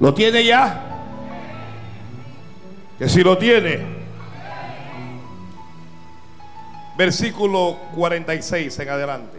[0.00, 0.84] ¿Lo tiene ya?
[2.98, 3.98] Que si lo tiene.
[6.96, 9.38] Versículo 46 en adelante.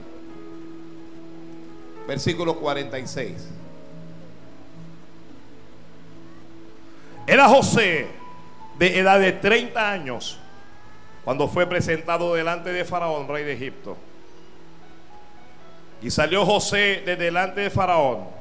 [2.07, 3.49] Versículo 46.
[7.27, 8.07] Era José
[8.77, 10.39] de edad de 30 años
[11.23, 13.97] cuando fue presentado delante de Faraón, rey de Egipto.
[16.01, 18.38] Y salió José de delante de Faraón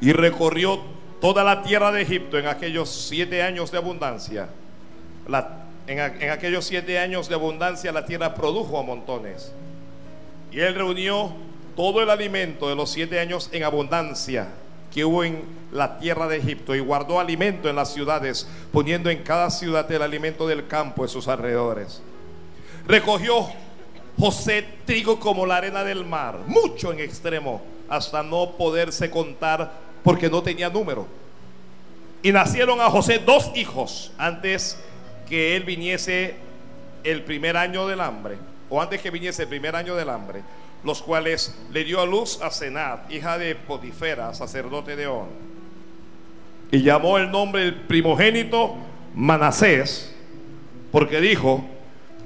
[0.00, 0.80] y recorrió
[1.20, 4.48] toda la tierra de Egipto en aquellos siete años de abundancia.
[5.86, 9.52] en, en aquellos siete años de abundancia la tierra produjo a montones.
[10.52, 11.32] Y él reunió
[11.74, 14.48] todo el alimento de los siete años en abundancia
[14.92, 19.22] que hubo en la tierra de Egipto y guardó alimento en las ciudades, poniendo en
[19.22, 22.00] cada ciudad el alimento del campo en sus alrededores.
[22.86, 23.46] Recogió
[24.18, 30.30] José trigo como la arena del mar, mucho en extremo, hasta no poderse contar porque
[30.30, 31.04] no tenía número.
[32.22, 34.78] Y nacieron a José dos hijos antes
[35.28, 36.36] que él viniese
[37.02, 38.36] el primer año del hambre,
[38.70, 40.42] o antes que viniese el primer año del hambre,
[40.84, 45.26] los cuales le dio a luz a Senat, hija de Potifera, sacerdote de On.
[46.70, 48.76] Y llamó el nombre del primogénito
[49.12, 50.14] Manasés,
[50.92, 51.64] porque dijo,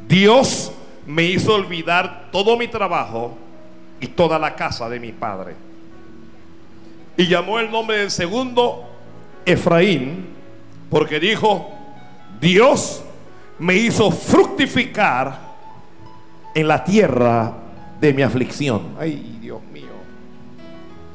[0.06, 0.70] Dios
[1.06, 3.38] me hizo olvidar todo mi trabajo
[4.00, 5.69] y toda la casa de mi padre.
[7.20, 8.82] Y llamó el nombre del segundo
[9.44, 10.26] Efraín,
[10.88, 11.70] porque dijo,
[12.40, 13.02] Dios
[13.58, 15.38] me hizo fructificar
[16.54, 17.52] en la tierra
[18.00, 18.96] de mi aflicción.
[18.98, 19.90] Ay, Dios mío.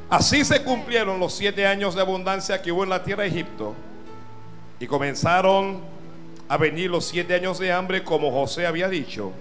[0.08, 3.74] Así se cumplieron los siete años de abundancia que hubo en la tierra de Egipto.
[4.80, 5.80] Y comenzaron
[6.48, 9.32] a venir los siete años de hambre como José había dicho.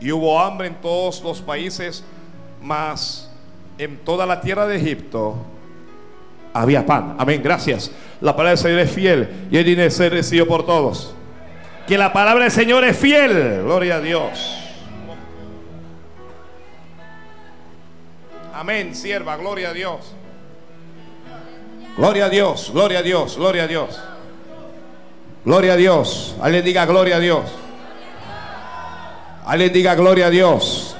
[0.00, 2.02] Y hubo hambre en todos los países,
[2.62, 3.30] mas
[3.76, 5.36] en toda la tierra de Egipto
[6.60, 7.16] había pan.
[7.18, 7.90] Amén, gracias.
[8.20, 11.14] La palabra del Señor es fiel y el dinero ser recibido por todos.
[11.86, 13.62] Que la palabra del Señor es fiel.
[13.62, 14.58] Gloria a Dios.
[18.54, 20.14] Amén, sierva, gloria a Dios.
[21.96, 24.00] Gloria a Dios, gloria a Dios, gloria a Dios.
[25.44, 26.36] Gloria a Dios.
[26.42, 27.44] Alguien diga gloria a Dios.
[29.46, 30.96] Alguien diga gloria a Dios.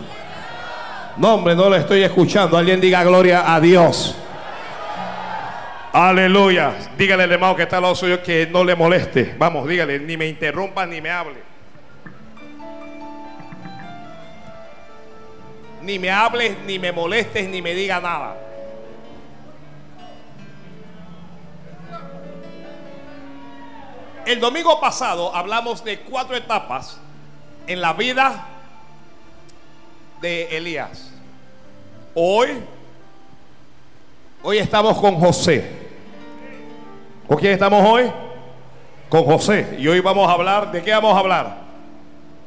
[1.18, 2.56] No, hombre, no lo estoy escuchando.
[2.56, 4.14] Alguien diga gloria a Dios.
[6.00, 6.74] Aleluya.
[6.96, 9.34] Dígale al hermano que está al lado suyo que no le moleste.
[9.36, 11.42] Vamos, dígale, ni me interrumpa ni me hable.
[15.82, 18.36] Ni me hables, ni me molestes, ni me diga nada.
[24.24, 27.00] El domingo pasado hablamos de cuatro etapas
[27.66, 28.46] en la vida
[30.20, 31.10] de Elías.
[32.14, 32.50] Hoy,
[34.44, 35.87] hoy estamos con José.
[37.28, 38.10] ¿Con quién estamos hoy?
[39.10, 39.76] Con José.
[39.78, 41.58] Y hoy vamos a hablar, ¿de qué vamos a hablar?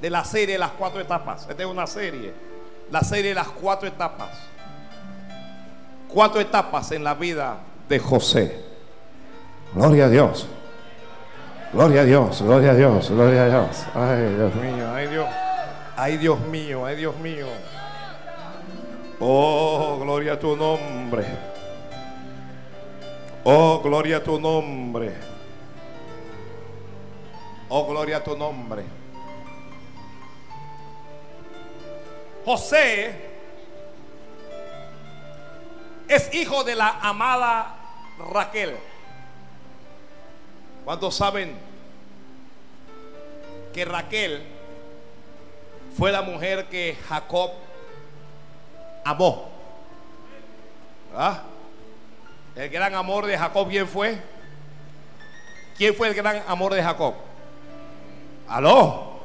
[0.02, 1.48] De la serie de las cuatro etapas.
[1.48, 2.34] Esta es una serie.
[2.90, 4.30] La serie de las cuatro etapas.
[6.08, 8.66] Cuatro etapas en la vida de José.
[9.76, 10.48] Gloria a Dios.
[11.74, 13.86] Gloria a Dios, gloria a Dios, gloria a Dios.
[13.96, 15.28] Ay, Dios mío, ay Dios.
[15.96, 17.46] Ay, Dios mío, ay, Dios mío.
[19.20, 21.51] Oh, gloria a tu nombre.
[23.44, 25.16] Oh, gloria a tu nombre.
[27.70, 28.84] Oh, gloria a tu nombre.
[32.46, 33.16] José
[36.08, 37.76] es hijo de la amada
[38.32, 38.78] Raquel.
[40.86, 41.56] ¿Cuántos saben
[43.74, 44.44] que Raquel
[45.98, 47.52] fue la mujer que Jacob
[49.04, 49.50] amó?
[51.16, 51.44] ¿Ah?
[52.56, 54.18] El gran amor de Jacob, ¿quién fue?
[55.78, 57.16] ¿Quién fue el gran amor de Jacob?
[58.48, 59.20] ¿Aló?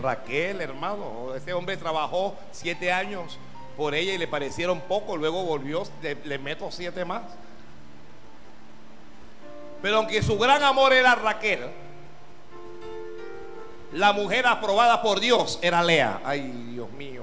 [0.00, 1.34] Raquel, hermano.
[1.34, 3.38] Ese hombre trabajó siete años
[3.76, 5.16] por ella y le parecieron poco.
[5.16, 7.22] Luego volvió, le, le meto siete más.
[9.80, 11.70] Pero aunque su gran amor era Raquel,
[13.92, 16.20] la mujer aprobada por Dios era Lea.
[16.24, 16.40] Ay,
[16.72, 17.19] Dios mío.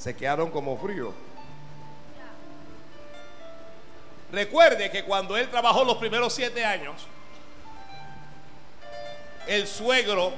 [0.00, 1.12] Se quedaron como frío.
[4.32, 7.06] Recuerde que cuando él trabajó los primeros siete años,
[9.46, 10.32] el suegro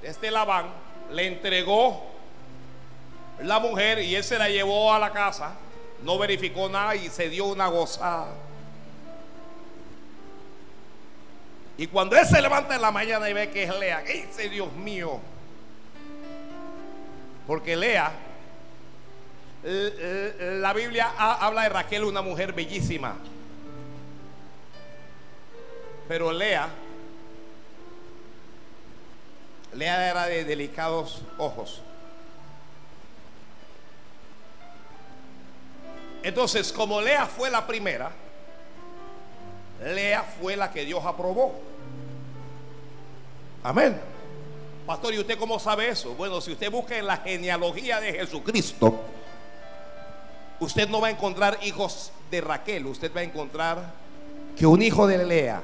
[0.00, 0.66] de este Labán
[1.10, 2.04] le entregó
[3.42, 5.56] la mujer y él se la llevó a la casa
[6.04, 8.28] no verificó nada y se dio una gozada.
[11.76, 14.48] Y cuando él se levanta en la mañana y ve que es Lea, ¿qué dice
[14.48, 15.18] Dios mío?
[17.46, 18.12] Porque Lea
[19.64, 23.16] la Biblia habla de Raquel, una mujer bellísima.
[26.06, 26.68] Pero Lea,
[29.74, 31.80] Lea era de delicados ojos.
[36.22, 38.10] Entonces, como Lea fue la primera,
[39.82, 41.58] Lea fue la que Dios aprobó.
[43.62, 43.98] Amén.
[44.86, 46.14] Pastor, ¿y usted cómo sabe eso?
[46.14, 49.00] Bueno, si usted busca en la genealogía de Jesucristo,
[50.60, 53.92] usted no va a encontrar hijos de Raquel, usted va a encontrar
[54.56, 55.62] que un hijo de Lea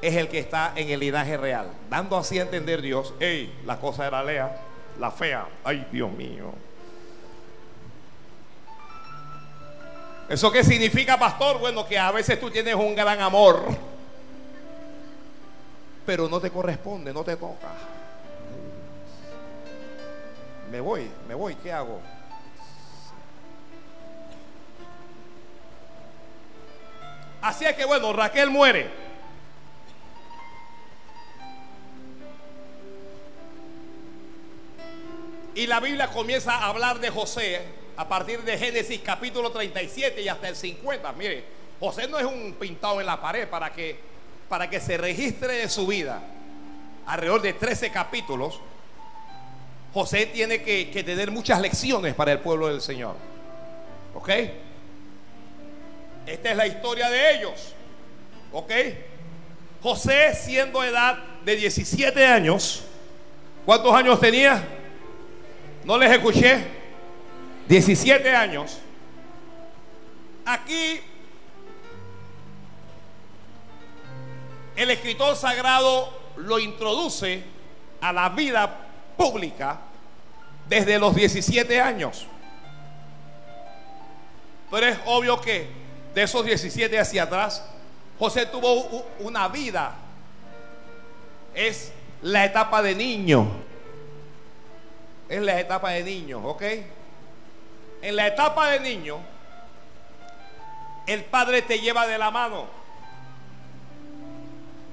[0.00, 3.78] es el que está en el linaje real, dando así a entender Dios, hey, la
[3.78, 4.60] cosa era Lea,
[4.98, 6.52] la fea, ay Dios mío.
[10.28, 11.58] ¿Eso qué significa, pastor?
[11.58, 13.64] Bueno, que a veces tú tienes un gran amor,
[16.04, 17.68] pero no te corresponde, no te toca.
[20.70, 21.98] Me voy, me voy, ¿qué hago?
[27.40, 28.90] Así es que bueno, Raquel muere.
[35.54, 37.60] Y la Biblia comienza a hablar de José
[37.96, 41.12] a partir de Génesis capítulo 37 y hasta el 50.
[41.12, 41.44] Mire,
[41.80, 43.98] José no es un pintado en la pared para que,
[44.48, 46.22] para que se registre de su vida.
[47.06, 48.60] Alrededor de 13 capítulos,
[49.94, 53.16] José tiene que, que tener muchas lecciones para el pueblo del Señor.
[54.14, 54.30] ¿Ok?
[56.28, 57.74] Esta es la historia de ellos.
[58.52, 58.70] ¿Ok?
[59.82, 62.84] José siendo edad de 17 años.
[63.64, 64.62] ¿Cuántos años tenía?
[65.84, 66.66] No les escuché.
[67.66, 68.78] 17 años.
[70.44, 71.00] Aquí
[74.76, 77.42] el escritor sagrado lo introduce
[78.02, 78.86] a la vida
[79.16, 79.80] pública
[80.68, 82.26] desde los 17 años.
[84.70, 85.77] Pero es obvio que
[86.18, 87.64] de esos 17 hacia atrás,
[88.18, 89.94] José tuvo una vida.
[91.54, 91.92] Es
[92.22, 93.46] la etapa de niño.
[95.28, 96.62] Es la etapa de niño, ¿ok?
[98.02, 99.18] En la etapa de niño,
[101.06, 102.66] el padre te lleva de la mano.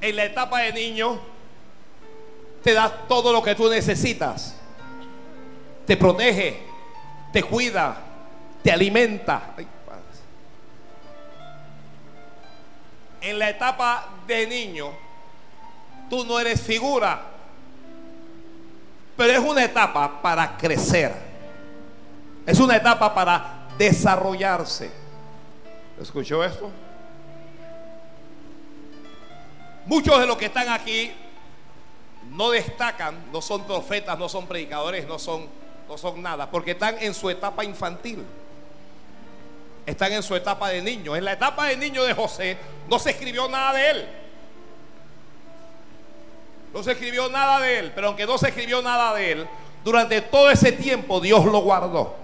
[0.01, 1.19] En la etapa de niño,
[2.61, 4.55] te da todo lo que tú necesitas.
[5.87, 6.59] Te protege,
[7.33, 7.97] te cuida,
[8.61, 9.55] te alimenta.
[13.25, 14.91] En la etapa de niño,
[16.11, 17.23] tú no eres figura,
[19.17, 21.11] pero es una etapa para crecer.
[22.45, 24.91] Es una etapa para desarrollarse.
[25.99, 26.69] ¿Escuchó esto?
[29.87, 31.11] Muchos de los que están aquí
[32.29, 35.47] no destacan, no son profetas, no son predicadores, no son,
[35.87, 38.23] no son nada, porque están en su etapa infantil
[39.85, 41.15] están en su etapa de niño.
[41.15, 42.57] En la etapa de niño de José
[42.89, 44.07] no se escribió nada de él.
[46.73, 49.47] No se escribió nada de él, pero aunque no se escribió nada de él,
[49.83, 52.15] durante todo ese tiempo Dios lo guardó.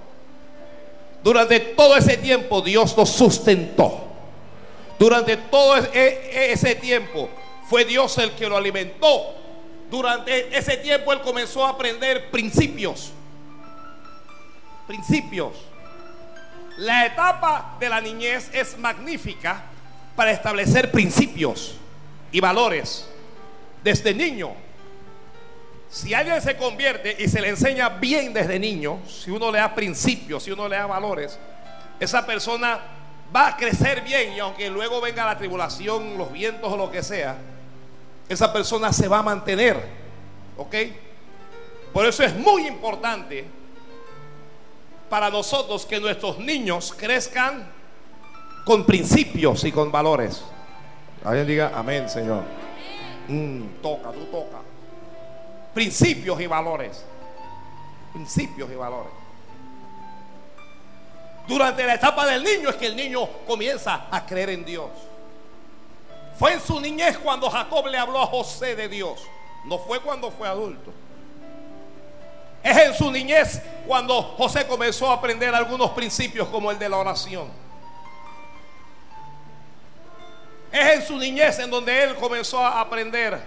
[1.23, 4.07] Durante todo ese tiempo Dios lo sustentó.
[4.97, 7.29] Durante todo e, e, ese tiempo
[7.69, 9.35] fue Dios el que lo alimentó.
[9.89, 13.11] Durante ese tiempo él comenzó a aprender principios.
[14.87, 15.70] Principios
[16.77, 19.63] la etapa de la niñez es magnífica
[20.15, 21.77] para establecer principios
[22.31, 23.07] y valores
[23.83, 24.51] desde niño.
[25.89, 29.75] Si alguien se convierte y se le enseña bien desde niño, si uno le da
[29.75, 31.37] principios, si uno le da valores,
[31.99, 32.79] esa persona
[33.35, 37.03] va a crecer bien y aunque luego venga la tribulación, los vientos o lo que
[37.03, 37.37] sea,
[38.29, 40.01] esa persona se va a mantener.
[40.57, 40.75] ¿Ok?
[41.91, 43.45] Por eso es muy importante
[45.11, 47.69] para nosotros que nuestros niños crezcan
[48.63, 50.41] con principios y con valores.
[51.25, 52.45] Alguien diga amén, Señor.
[53.27, 54.59] Mm, toca, tú toca.
[55.73, 57.03] Principios y valores.
[58.13, 59.11] Principios y valores.
[61.45, 64.91] Durante la etapa del niño es que el niño comienza a creer en Dios.
[66.39, 69.19] Fue en su niñez cuando Jacob le habló a José de Dios.
[69.65, 70.93] No fue cuando fue adulto.
[72.63, 76.97] Es en su niñez cuando José comenzó a aprender algunos principios como el de la
[76.97, 77.47] oración.
[80.71, 83.39] Es en su niñez en donde él comenzó a aprender.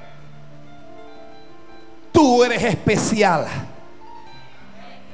[2.12, 3.46] Tú eres especial.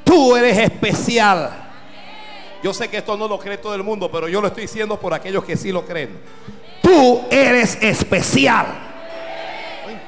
[0.05, 1.51] Tú eres especial.
[2.63, 4.99] Yo sé que esto no lo cree todo el mundo, pero yo lo estoy diciendo
[4.99, 6.21] por aquellos que sí lo creen.
[6.83, 8.90] Tú eres especial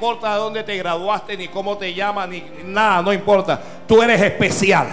[0.03, 3.57] importa de dónde te graduaste, ni cómo te llaman, ni nada, no importa.
[3.87, 4.87] Tú eres especial.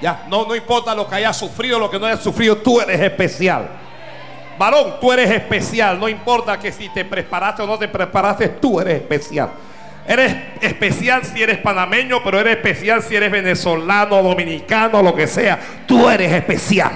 [0.00, 2.98] Ya, no, no importa lo que hayas sufrido, lo que no hayas sufrido, tú eres
[2.98, 3.68] especial.
[4.58, 6.00] Varón, tú eres especial.
[6.00, 9.50] No importa que si te preparaste o no te preparaste, tú eres especial.
[10.08, 15.58] Eres especial si eres panameño, pero eres especial si eres venezolano, dominicano, lo que sea.
[15.86, 16.92] Tú eres especial.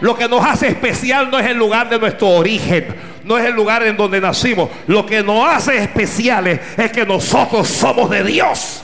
[0.00, 2.86] Lo que nos hace especial no es el lugar de nuestro origen,
[3.24, 4.70] no es el lugar en donde nacimos.
[4.86, 8.82] Lo que nos hace especiales es que nosotros somos de Dios.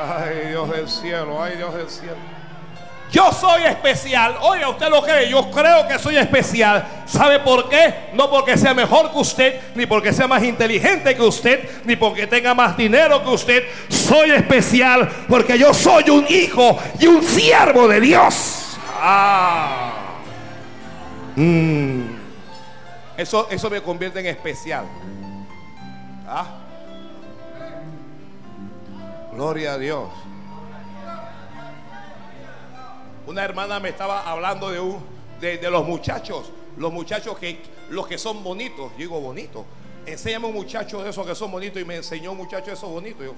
[0.00, 2.38] Ay, Dios del cielo, ay, Dios del cielo.
[3.10, 4.36] Yo soy especial.
[4.42, 5.30] Oiga, usted lo cree.
[5.30, 6.86] Yo creo que soy especial.
[7.06, 8.10] ¿Sabe por qué?
[8.12, 12.26] No porque sea mejor que usted, ni porque sea más inteligente que usted, ni porque
[12.26, 13.64] tenga más dinero que usted.
[13.88, 18.78] Soy especial porque yo soy un hijo y un siervo de Dios.
[19.00, 19.92] Ah.
[21.36, 22.17] Mm.
[23.18, 24.86] Eso, eso me convierte en especial.
[26.24, 26.46] Ah.
[29.34, 30.08] Gloria a Dios.
[33.26, 35.02] Una hermana me estaba hablando de, un,
[35.40, 37.60] de, los muchachos, los muchachos que,
[37.90, 39.64] los que son bonitos, digo bonitos.
[40.06, 42.88] Enséñame un muchacho de esos que son bonitos y me enseñó un muchacho de esos
[42.88, 43.26] bonitos.
[43.26, 43.34] Yo,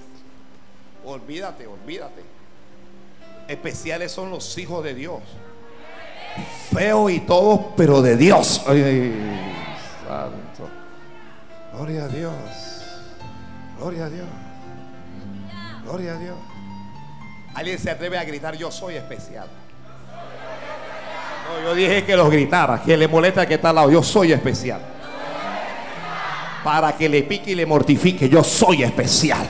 [1.09, 2.21] olvídate, olvídate.
[3.47, 5.21] Especiales son los hijos de Dios.
[6.71, 8.61] Feo y todo, pero de Dios.
[8.67, 9.13] Ay,
[10.11, 10.69] santo.
[11.73, 12.33] Gloria a Dios.
[13.77, 14.27] Gloria a Dios.
[15.83, 16.37] Gloria a Dios.
[17.55, 19.47] Alguien se atreve a gritar, yo soy especial
[21.63, 23.91] yo dije que los gritara, que le molesta que está al lado.
[23.91, 24.81] Yo soy especial.
[26.63, 29.47] Para que le pique y le mortifique, yo soy especial.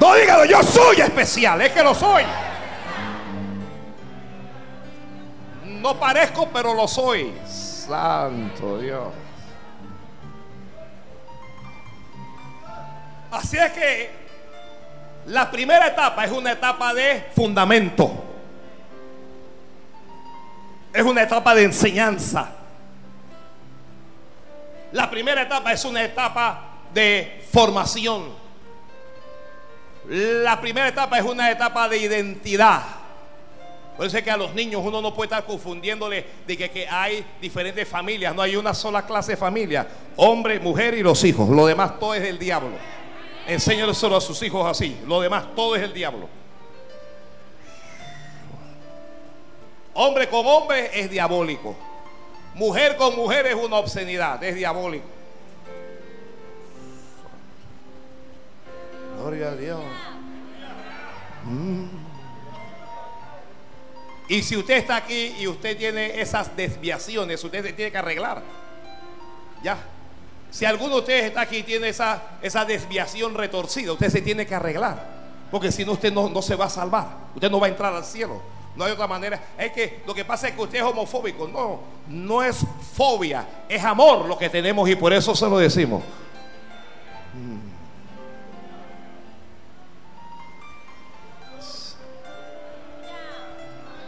[0.00, 2.24] No dígalo, yo soy especial, es que lo soy.
[5.80, 7.32] No parezco, pero lo soy.
[7.86, 9.08] Santo Dios.
[13.30, 14.10] Así es que
[15.26, 18.24] la primera etapa es una etapa de fundamento
[20.94, 22.52] es una etapa de enseñanza.
[24.92, 28.32] La primera etapa es una etapa de formación.
[30.06, 32.80] La primera etapa es una etapa de identidad.
[33.96, 37.24] Por eso es que a los niños uno no puede estar confundiéndole de que, hay
[37.40, 38.34] diferentes familias.
[38.34, 39.86] No hay una sola clase de familia.
[40.16, 41.48] Hombre, mujer y los hijos.
[41.48, 42.76] Lo demás todo es del diablo.
[43.46, 44.98] Enséñale solo a sus hijos así.
[45.06, 46.28] Lo demás todo es el diablo.
[49.94, 51.76] Hombre con hombre es diabólico.
[52.54, 55.06] Mujer con mujer es una obscenidad, es diabólico.
[59.16, 59.80] Gloria a Dios.
[61.44, 62.03] Mm.
[64.28, 68.42] Y si usted está aquí y usted tiene esas desviaciones, usted se tiene que arreglar.
[69.62, 69.78] Ya.
[70.50, 74.46] Si alguno de ustedes está aquí y tiene esa, esa desviación retorcida, usted se tiene
[74.46, 75.14] que arreglar.
[75.50, 77.08] Porque si no, usted no, no se va a salvar.
[77.34, 78.40] Usted no va a entrar al cielo.
[78.76, 79.40] No hay otra manera.
[79.58, 81.46] Es que lo que pasa es que usted es homofóbico.
[81.46, 82.64] No, no es
[82.96, 86.02] fobia, es amor lo que tenemos y por eso se lo decimos.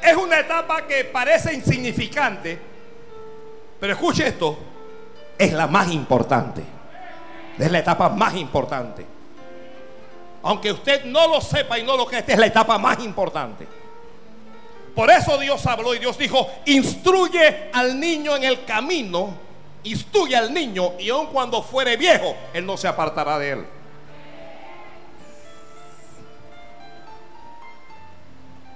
[0.07, 2.57] Es una etapa que parece insignificante,
[3.81, 4.57] pero escuche esto,
[5.37, 6.63] es la más importante.
[7.59, 9.05] Es la etapa más importante.
[10.45, 13.67] Aunque usted no lo sepa y no lo crea, esta es la etapa más importante.
[14.95, 19.35] Por eso Dios habló y Dios dijo, instruye al niño en el camino,
[19.83, 23.67] instruye al niño y aun cuando fuere viejo, él no se apartará de él.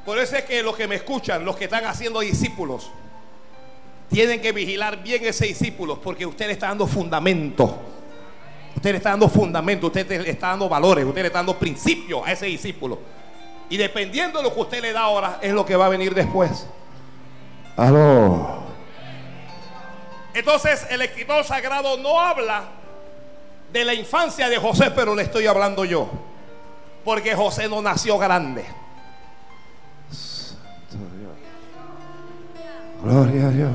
[0.05, 2.91] Por eso es que los que me escuchan, los que están haciendo discípulos,
[4.09, 7.79] tienen que vigilar bien ese discípulo porque usted le está dando fundamento.
[8.75, 12.27] Usted le está dando fundamento, usted le está dando valores, usted le está dando principios
[12.27, 12.99] a ese discípulo.
[13.69, 16.15] Y dependiendo de lo que usted le da ahora, es lo que va a venir
[16.15, 16.67] después.
[17.77, 18.61] Aló.
[20.35, 22.65] Entonces, el escritor sagrado no habla
[23.73, 26.09] de la infancia de José, pero le estoy hablando yo.
[27.05, 28.65] Porque José no nació grande.
[33.03, 33.71] Gloria a Dios.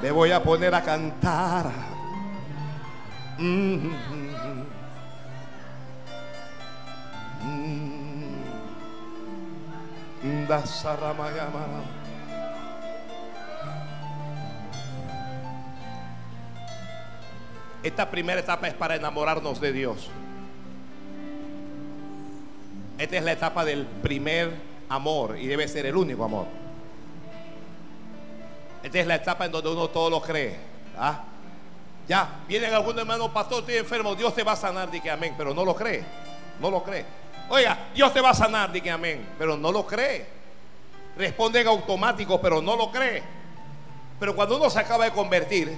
[0.00, 1.70] Me voy a poner a cantar.
[3.38, 3.90] Mm,
[10.22, 10.46] mm,
[17.82, 20.10] esta primera etapa es para enamorarnos de Dios.
[22.98, 24.52] Esta es la etapa del primer
[24.88, 26.63] amor y debe ser el único amor.
[28.84, 30.56] Esta es la etapa en donde uno todo lo cree.
[30.96, 31.24] ¿ah?
[32.06, 35.52] Ya, vienen algunos hermanos, pastor, estoy enfermo, Dios te va a sanar, dije amén, pero
[35.52, 36.04] no lo cree,
[36.60, 37.04] no lo cree.
[37.48, 39.26] Oiga, Dios te va a sanar, diga amén.
[39.38, 40.26] Pero no lo cree.
[41.16, 43.22] Responde en automático, pero no lo cree.
[44.18, 45.76] Pero cuando uno se acaba de convertir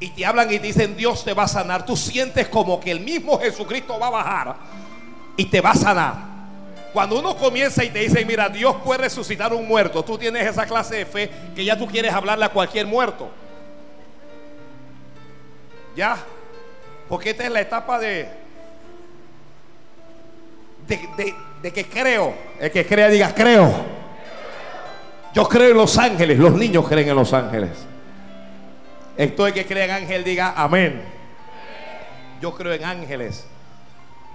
[0.00, 2.90] y te hablan y te dicen Dios te va a sanar, tú sientes como que
[2.90, 4.56] el mismo Jesucristo va a bajar
[5.36, 6.37] y te va a sanar.
[6.92, 10.66] Cuando uno comienza y te dice, mira, Dios puede resucitar un muerto, tú tienes esa
[10.66, 13.30] clase de fe que ya tú quieres hablarle a cualquier muerto.
[15.94, 16.16] Ya,
[17.08, 18.28] porque esta es la etapa de,
[20.86, 22.34] de, de que creo.
[22.60, 23.98] El que crea diga, creo.
[25.34, 27.70] Yo creo en los ángeles, los niños creen en los ángeles.
[29.16, 31.02] Entonces el que cree en ángel diga amén.
[32.40, 33.46] Yo creo en ángeles.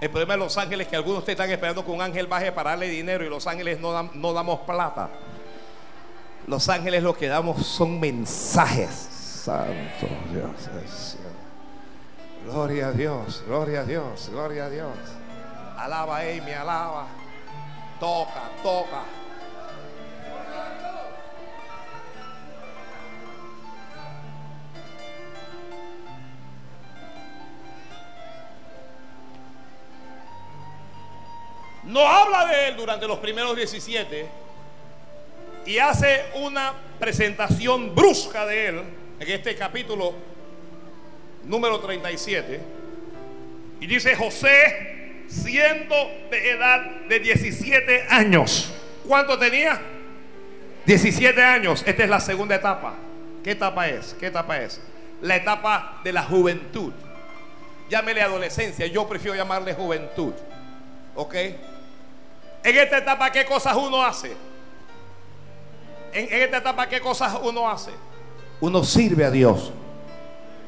[0.00, 2.52] El problema de los ángeles es que algunos ustedes están esperando que un ángel baje
[2.52, 5.08] para darle dinero y los ángeles no, no damos plata.
[6.46, 8.90] Los ángeles lo que damos son mensajes.
[9.44, 11.16] Santo Dios.
[12.44, 14.92] Gloria a Dios, gloria a Dios, gloria a Dios.
[15.78, 17.06] Alaba a me alaba.
[17.98, 19.23] Toca, toca.
[31.86, 34.26] No habla de él durante los primeros 17
[35.66, 38.82] y hace una presentación brusca de él
[39.20, 40.14] en este capítulo
[41.44, 42.60] número 37.
[43.80, 45.94] Y dice José, siendo
[46.30, 48.72] de edad de 17 años.
[49.06, 49.80] ¿Cuánto tenía?
[50.86, 51.82] 17 años.
[51.86, 52.94] Esta es la segunda etapa.
[53.42, 54.14] ¿Qué etapa es?
[54.18, 54.80] ¿Qué etapa es?
[55.20, 56.92] La etapa de la juventud.
[57.90, 58.86] Llámele adolescencia.
[58.86, 60.32] Yo prefiero llamarle juventud.
[61.14, 61.34] ¿Ok?
[62.64, 64.34] En esta etapa, ¿qué cosas uno hace?
[66.14, 67.90] En, esta etapa, ¿qué cosas uno hace?
[68.60, 69.70] Uno sirve a Dios.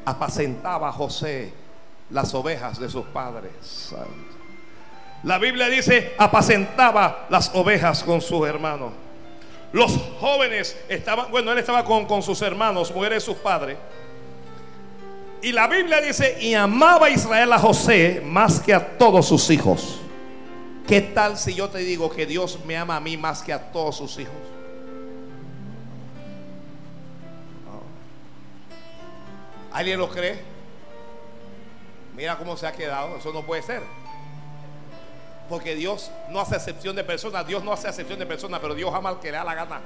[0.05, 1.51] Apacentaba a José
[2.11, 3.95] las ovejas de sus padres.
[5.23, 8.91] La Biblia dice, apacentaba las ovejas con sus hermanos.
[9.71, 13.75] Los jóvenes estaban, bueno, él estaba con, con sus hermanos, mujeres sus padres.
[15.41, 19.49] Y la Biblia dice, y amaba a Israel a José más que a todos sus
[19.49, 20.01] hijos.
[20.87, 23.71] ¿Qué tal si yo te digo que Dios me ama a mí más que a
[23.71, 24.33] todos sus hijos?
[29.73, 30.41] ¿Alguien lo cree?
[32.15, 33.17] Mira cómo se ha quedado.
[33.17, 33.83] Eso no puede ser.
[35.49, 37.45] Porque Dios no hace excepción de personas.
[37.45, 39.81] Dios no hace excepción de personas, pero Dios ama al que le da la gana.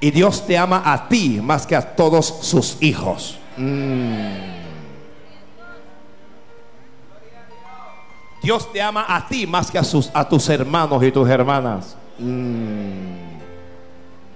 [0.00, 3.38] Y Dios te ama a ti más que a todos sus hijos.
[3.58, 4.67] Mm.
[8.48, 11.94] Dios te ama a ti más que a, sus, a tus hermanos y tus hermanas.
[12.18, 13.18] Mm.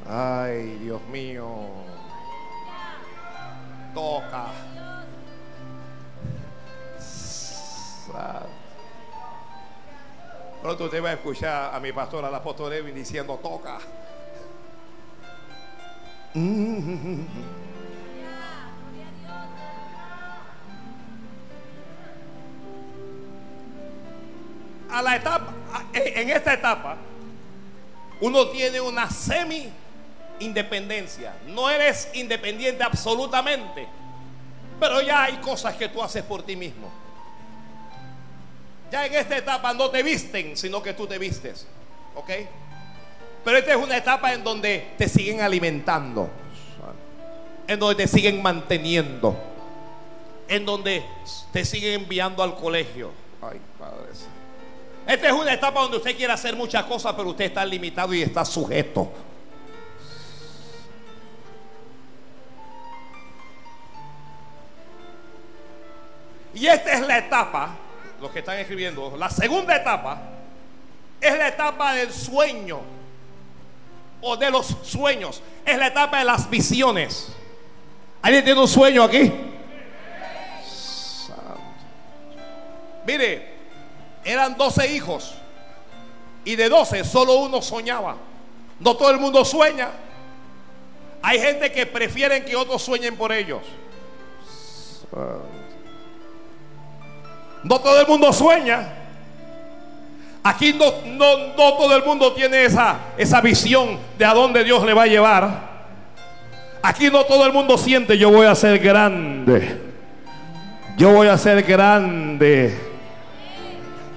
[0.06, 1.46] Ay, Dios mío.
[3.94, 4.48] Toca.
[10.60, 13.78] Pronto usted va a escuchar a mi pastor, al apóstol Evin, diciendo toca.
[16.34, 17.20] Mm.
[24.92, 25.52] a la etapa,
[25.94, 26.96] en esta etapa,
[28.20, 29.68] uno tiene una semi
[30.38, 31.34] independencia.
[31.46, 33.88] No eres independiente absolutamente,
[34.78, 36.90] pero ya hay cosas que tú haces por ti mismo.
[38.90, 41.66] Ya en esta etapa no te visten, sino que tú te vistes.
[42.14, 42.30] ¿Ok?
[43.44, 46.28] Pero esta es una etapa en donde te siguen alimentando,
[47.66, 49.36] en donde te siguen manteniendo,
[50.46, 51.02] en donde
[51.50, 53.10] te siguen enviando al colegio.
[53.40, 54.12] Ay, Padre
[55.06, 58.22] esta es una etapa donde usted quiere hacer muchas cosas, pero usted está limitado y
[58.22, 59.12] está sujeto.
[66.54, 67.76] Y esta es la etapa,
[68.20, 70.20] los que están escribiendo, la segunda etapa
[71.20, 72.80] es la etapa del sueño
[74.20, 77.32] o de los sueños, es la etapa de las visiones.
[78.20, 79.32] ¿Alguien tiene un sueño aquí?
[83.04, 83.51] Mire,
[84.24, 85.34] eran 12 hijos.
[86.44, 88.16] Y de 12 solo uno soñaba.
[88.80, 89.90] No todo el mundo sueña.
[91.22, 93.62] Hay gente que prefieren que otros sueñen por ellos.
[97.62, 98.94] No todo el mundo sueña.
[100.42, 104.92] Aquí no, no, todo el mundo tiene esa, esa visión de a dónde Dios le
[104.92, 105.72] va a llevar.
[106.82, 109.80] Aquí no todo el mundo siente yo voy a ser grande.
[110.96, 112.91] Yo voy a ser grande.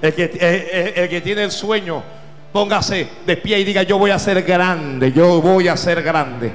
[0.06, 2.04] El que, el, que tiene el sueño,
[2.52, 6.52] póngase de pie y diga, yo voy a ser grande, yo voy a ser grande.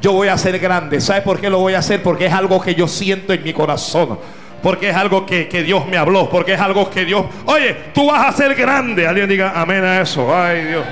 [0.00, 1.00] Yo voy a ser grande.
[1.00, 2.02] ¿Sabe por qué lo voy a hacer?
[2.02, 4.18] Porque es algo que yo siento en mi corazón.
[4.62, 7.24] porque es algo que, que, Dios me habló, porque es algo que Dios...
[7.46, 9.06] Oye, tú vas a ser grande.
[9.06, 10.34] Alguien diga amén a eso.
[10.34, 10.84] Ay Dios.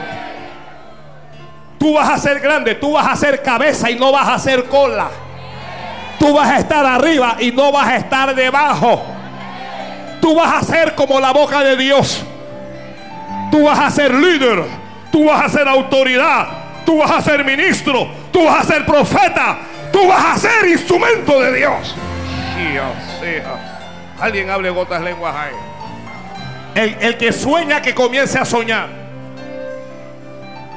[1.78, 4.64] Tú vas a ser grande, tú vas a ser cabeza y no vas a ser
[4.64, 5.10] cola.
[6.18, 9.11] Tú vas a estar arriba y no vas a estar debajo.
[10.22, 12.24] Tú vas a ser como la boca de Dios.
[13.50, 14.62] Tú vas a ser líder.
[15.10, 16.46] Tú vas a ser autoridad.
[16.86, 18.08] Tú vas a ser ministro.
[18.30, 19.58] Tú vas a ser profeta.
[19.92, 21.96] Tú vas a ser instrumento de Dios.
[24.20, 25.54] Alguien hable gotas lenguas ahí.
[26.76, 28.88] El, el que sueña que comience a soñar.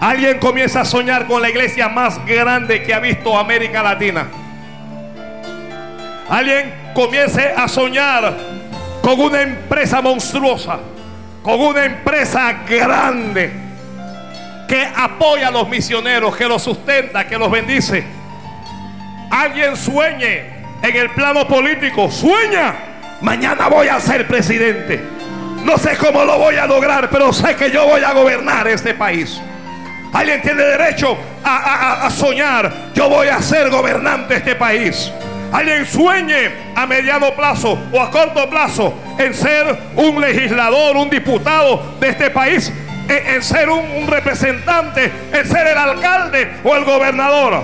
[0.02, 4.26] Alguien comienza a soñar con la iglesia más grande que ha visto América Latina.
[6.28, 8.56] Alguien comience a soñar
[9.06, 10.80] con una empresa monstruosa,
[11.44, 13.52] con una empresa grande
[14.68, 18.04] que apoya a los misioneros, que los sustenta, que los bendice.
[19.30, 22.74] Alguien sueñe en el plano político, sueña,
[23.22, 25.04] mañana voy a ser presidente.
[25.64, 28.96] No sé cómo lo voy a lograr, pero sé que yo voy a gobernar este
[28.96, 29.40] país.
[30.14, 35.12] Alguien tiene derecho a, a soñar, yo voy a ser gobernante de este país
[35.52, 41.96] alguien sueñe a mediano plazo o a corto plazo en ser un legislador, un diputado
[42.00, 42.72] de este país,
[43.08, 47.62] en, ser un, representante, en ser el alcalde o el gobernador.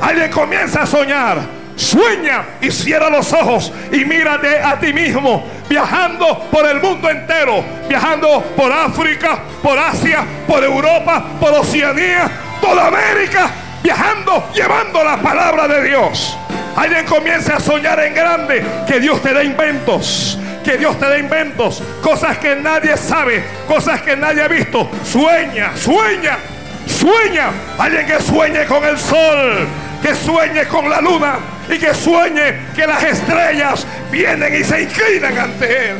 [0.00, 1.62] Alguien comienza a soñar.
[1.74, 7.64] Sueña y cierra los ojos y mírate a ti mismo viajando por el mundo entero,
[7.88, 12.30] viajando por África, por Asia, por Europa, por Oceanía,
[12.60, 13.50] toda América,
[13.82, 16.36] viajando, llevando la palabra de Dios.
[16.76, 18.64] Alguien comience a soñar en grande.
[18.86, 20.38] Que Dios te dé inventos.
[20.64, 21.82] Que Dios te dé inventos.
[22.02, 23.44] Cosas que nadie sabe.
[23.66, 24.88] Cosas que nadie ha visto.
[25.04, 26.38] Sueña, sueña,
[26.86, 27.50] sueña.
[27.78, 29.66] Alguien que sueñe con el sol.
[30.02, 31.34] Que sueñe con la luna.
[31.68, 35.96] Y que sueñe que las estrellas vienen y se inclinan ante él.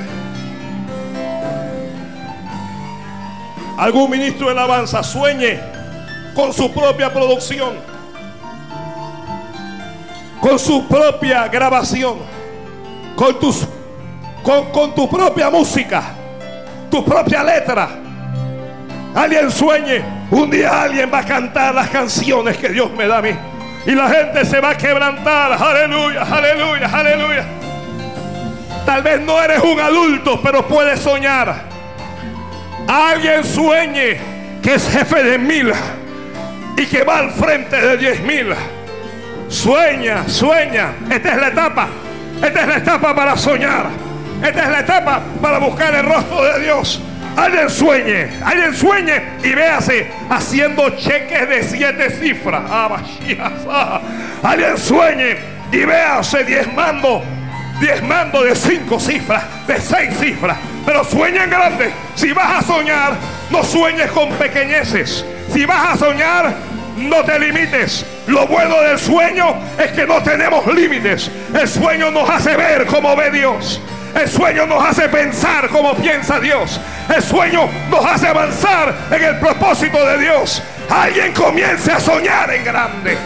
[3.78, 5.60] Algún ministro de alabanza sueñe
[6.34, 7.91] con su propia producción
[10.42, 12.16] con su propia grabación,
[13.14, 13.64] con, tus,
[14.42, 16.02] con, tu propia música,
[16.90, 17.88] tu propia letra.
[19.14, 20.02] Alguien sueñe,
[20.32, 23.30] un día alguien va a cantar las canciones que Dios me da a mí.
[23.86, 25.52] Y la gente se va a quebrantar.
[25.52, 27.44] Aleluya, aleluya, aleluya.
[28.84, 31.54] Tal vez no eres un adulto, pero puedes soñar.
[32.88, 34.18] Alguien sueñe
[34.60, 35.72] que es jefe de mil
[36.76, 38.52] y que va al frente de diez mil.
[39.52, 40.94] Sueña, sueña.
[41.10, 41.88] Esta es la etapa.
[42.42, 43.86] Esta es la etapa para soñar.
[44.42, 47.02] Esta es la etapa para buscar el rostro de Dios.
[47.36, 52.62] Alguien sueñe, alguien sueñe y véase haciendo cheques de siete cifras.
[52.66, 54.00] Ah,
[54.42, 55.36] alguien sueñe
[55.70, 57.22] y véase diezmando,
[57.78, 60.56] diezmando de cinco cifras, de seis cifras.
[60.86, 61.92] Pero sueña en grande.
[62.14, 63.12] Si vas a soñar,
[63.50, 65.26] no sueñes con pequeñeces.
[65.52, 66.54] Si vas a soñar,
[66.96, 68.04] no te limites.
[68.26, 71.30] Lo bueno del sueño es que no tenemos límites.
[71.54, 73.80] El sueño nos hace ver como ve Dios.
[74.14, 76.78] El sueño nos hace pensar como piensa Dios.
[77.14, 80.62] El sueño nos hace avanzar en el propósito de Dios.
[80.90, 83.16] Alguien comience a soñar en grande.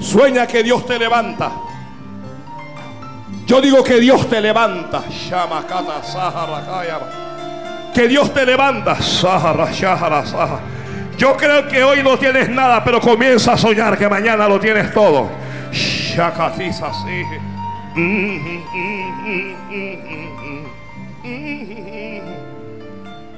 [0.00, 1.52] Sueña que Dios te levanta.
[3.46, 5.02] Yo digo que Dios te levanta.
[7.94, 8.96] Que Dios te levanta.
[11.18, 14.92] Yo creo que hoy no tienes nada, pero comienza a soñar que mañana lo tienes
[14.92, 15.28] todo.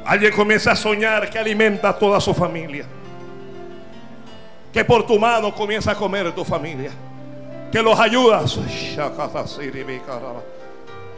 [0.06, 2.84] Alguien comienza a soñar que alimenta a toda su familia.
[4.72, 6.90] Que por tu mano comienza a comer tu familia.
[7.72, 8.58] Que los ayudas.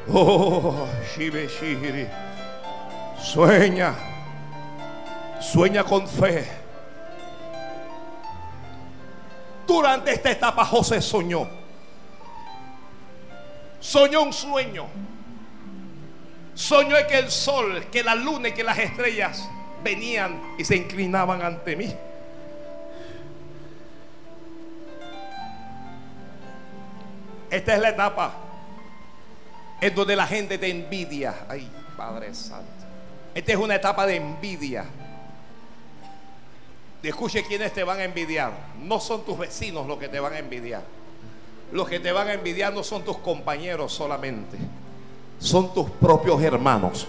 [0.09, 0.87] Oh,
[3.27, 3.93] Sueña.
[5.41, 6.47] Sueña con fe.
[9.67, 11.49] Durante esta etapa José soñó.
[13.81, 14.87] Soñó un sueño.
[16.55, 19.49] Soñó que el sol, que la luna y que las estrellas
[19.83, 21.93] venían y se inclinaban ante mí.
[27.51, 28.35] Esta es la etapa
[29.81, 31.35] en donde la gente te envidia.
[31.49, 32.76] Ay, Padre Santo.
[33.37, 34.87] Esta es una etapa de envidia.
[37.03, 38.51] Escuche quiénes te van a envidiar.
[38.83, 40.83] No son tus vecinos los que te van a envidiar.
[41.71, 44.57] Los que te van a envidiar no son tus compañeros solamente.
[45.39, 47.07] Son tus propios hermanos.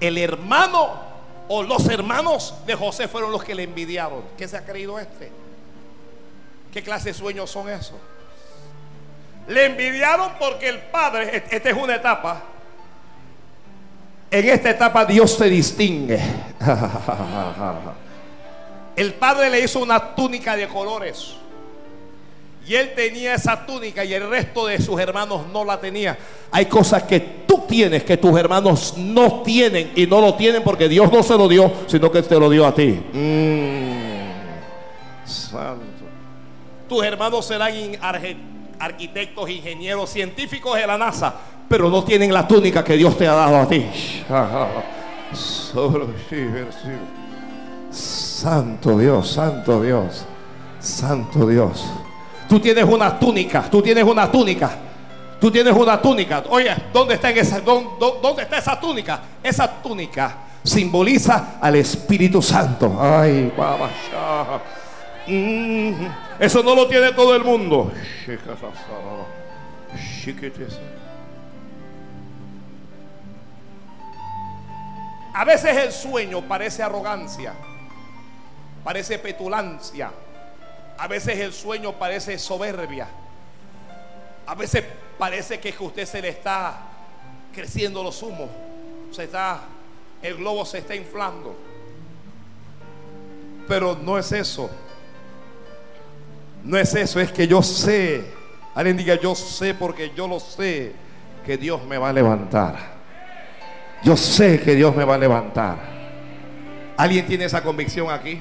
[0.00, 1.00] El hermano
[1.48, 4.22] o los hermanos de José fueron los que le envidiaron.
[4.36, 5.32] ¿Qué se ha creído este?
[6.74, 7.96] ¿Qué clase de sueños son esos?
[9.48, 12.53] Le envidiaron porque el padre, esta es una etapa.
[14.34, 16.18] En esta etapa Dios se distingue.
[18.96, 21.36] El padre le hizo una túnica de colores.
[22.66, 26.18] Y él tenía esa túnica y el resto de sus hermanos no la tenía.
[26.50, 30.88] Hay cosas que tú tienes que tus hermanos no tienen y no lo tienen porque
[30.88, 33.00] Dios no se lo dio, sino que te lo dio a ti.
[33.12, 35.26] Mm.
[35.26, 36.06] santo.
[36.88, 37.72] Tus hermanos serán
[38.84, 41.34] arquitectos, ingenieros, científicos de la NASA,
[41.68, 43.86] pero no tienen la túnica que Dios te ha dado a ti.
[47.90, 50.24] Santo Dios, santo Dios,
[50.78, 51.84] santo Dios.
[52.48, 54.70] Tú tienes una túnica, tú tienes una túnica.
[55.40, 56.42] Tú tienes una túnica.
[56.48, 59.20] Oye, ¿dónde está, esa, dónde, está esa túnica?
[59.42, 62.96] Esa túnica simboliza al Espíritu Santo.
[62.98, 63.90] Ay, papá.
[65.26, 66.06] Mm,
[66.38, 67.90] eso no lo tiene todo el mundo.
[75.32, 77.54] A veces el sueño parece arrogancia,
[78.84, 80.12] parece petulancia.
[80.96, 83.08] A veces el sueño parece soberbia.
[84.46, 84.84] A veces
[85.18, 86.78] parece que usted se le está
[87.52, 88.48] creciendo los humos.
[89.10, 89.62] Se está,
[90.22, 91.56] el globo se está inflando.
[93.66, 94.70] Pero no es eso.
[96.64, 98.24] No es eso, es que yo sé.
[98.74, 100.92] Alguien diga, yo sé porque yo lo sé
[101.44, 102.94] que Dios me va a levantar.
[104.02, 105.76] Yo sé que Dios me va a levantar.
[106.96, 108.40] ¿Alguien tiene esa convicción aquí?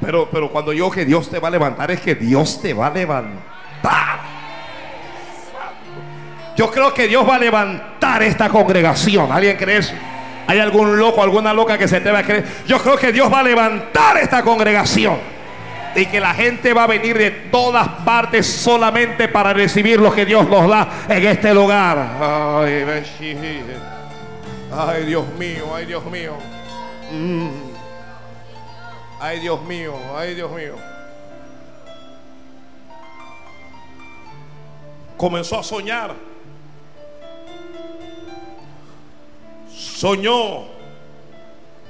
[0.00, 2.86] Pero, pero cuando yo que Dios te va a levantar, es que Dios te va
[2.86, 4.20] a levantar.
[6.56, 9.30] Yo creo que Dios va a levantar esta congregación.
[9.32, 9.94] ¿Alguien cree eso?
[10.46, 12.44] ¿Hay algún loco, alguna loca que se te va a creer?
[12.66, 15.16] Yo creo que Dios va a levantar esta congregación.
[15.96, 20.26] Y que la gente va a venir de todas partes solamente para recibir lo que
[20.26, 21.96] Dios nos da en este lugar.
[24.76, 26.32] Ay, Dios mío, ay Dios mío.
[27.12, 27.74] Mm.
[29.20, 30.74] Ay, Dios mío, ay, Dios mío.
[35.16, 36.14] Comenzó a soñar.
[39.70, 40.64] Soñó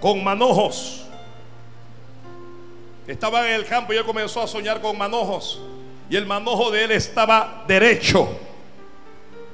[0.01, 1.04] con manojos.
[3.07, 5.61] Estaba en el campo y él comenzó a soñar con manojos.
[6.09, 8.29] Y el manojo de él estaba derecho.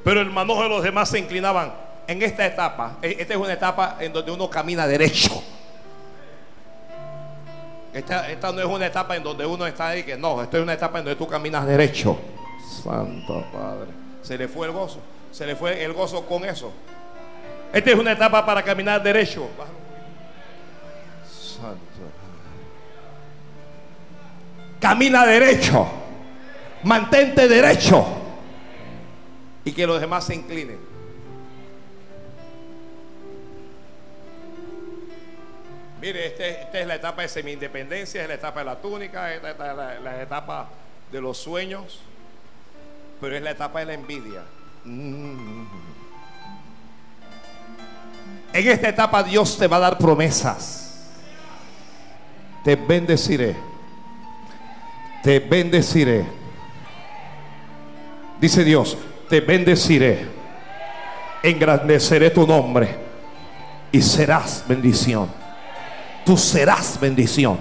[0.05, 1.73] Pero el manojo de los demás se inclinaban.
[2.07, 5.43] En esta etapa, e, esta es una etapa en donde uno camina derecho.
[7.93, 10.75] Esta, no es una etapa en donde uno está ahí que no, esto es una
[10.75, 12.19] etapa en donde tú caminas derecho.
[12.83, 13.89] Santo Padre.
[14.23, 14.99] Se le fue el gozo.
[15.33, 16.73] Se le fue el gozo con eso.
[17.73, 19.49] Esta es una etapa para caminar derecho.
[21.29, 22.20] Santo.
[24.81, 25.87] Camina derecho.
[26.83, 28.07] Mantente derecho.
[29.64, 30.90] Y que los demás se inclinen.
[36.01, 39.43] Mire, este, esta es la etapa de semi-independencia, es la etapa de la túnica, es
[39.43, 40.71] la, etapa
[41.12, 42.01] de los sueños,
[43.21, 44.40] pero es la etapa de la envidia.
[44.87, 45.69] En
[48.53, 51.11] esta etapa Dios te va a dar promesas.
[52.64, 53.70] Te bendeciré.
[55.23, 56.25] Te bendeciré.
[58.41, 58.97] Dice Dios,
[59.29, 60.27] te bendeciré.
[61.43, 62.97] Engrandeceré tu nombre
[63.93, 65.41] y serás bendición
[66.31, 67.59] tú serás bendición.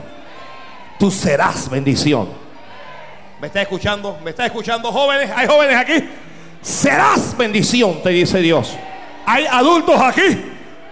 [0.99, 2.29] Tú serás bendición.
[3.41, 4.19] ¿Me está escuchando?
[4.23, 5.31] ¿Me está escuchando jóvenes?
[5.35, 6.07] ¿Hay jóvenes aquí?
[6.61, 8.75] Serás bendición, te dice Dios.
[9.25, 10.45] ¿Hay adultos aquí?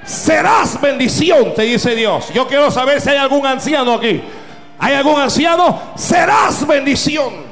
[0.04, 2.34] Serás bendición, te dice Dios.
[2.34, 4.24] Yo quiero saber si hay algún anciano aquí.
[4.80, 5.94] ¿Hay algún anciano?
[5.96, 7.48] Serás bendición.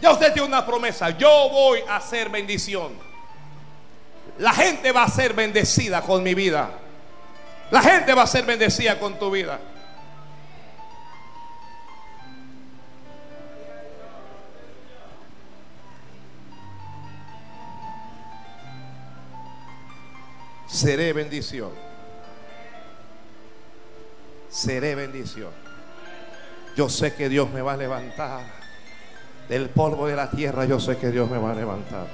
[0.00, 1.10] Ya usted tiene una promesa.
[1.10, 2.92] Yo voy a ser bendición.
[4.38, 6.70] La gente va a ser bendecida con mi vida.
[7.70, 9.58] La gente va a ser bendecida con tu vida.
[20.66, 21.87] Seré bendición.
[24.50, 25.50] Seré bendición.
[26.76, 28.40] Yo sé que Dios me va a levantar.
[29.48, 32.06] Del polvo de la tierra yo sé que Dios me va a levantar.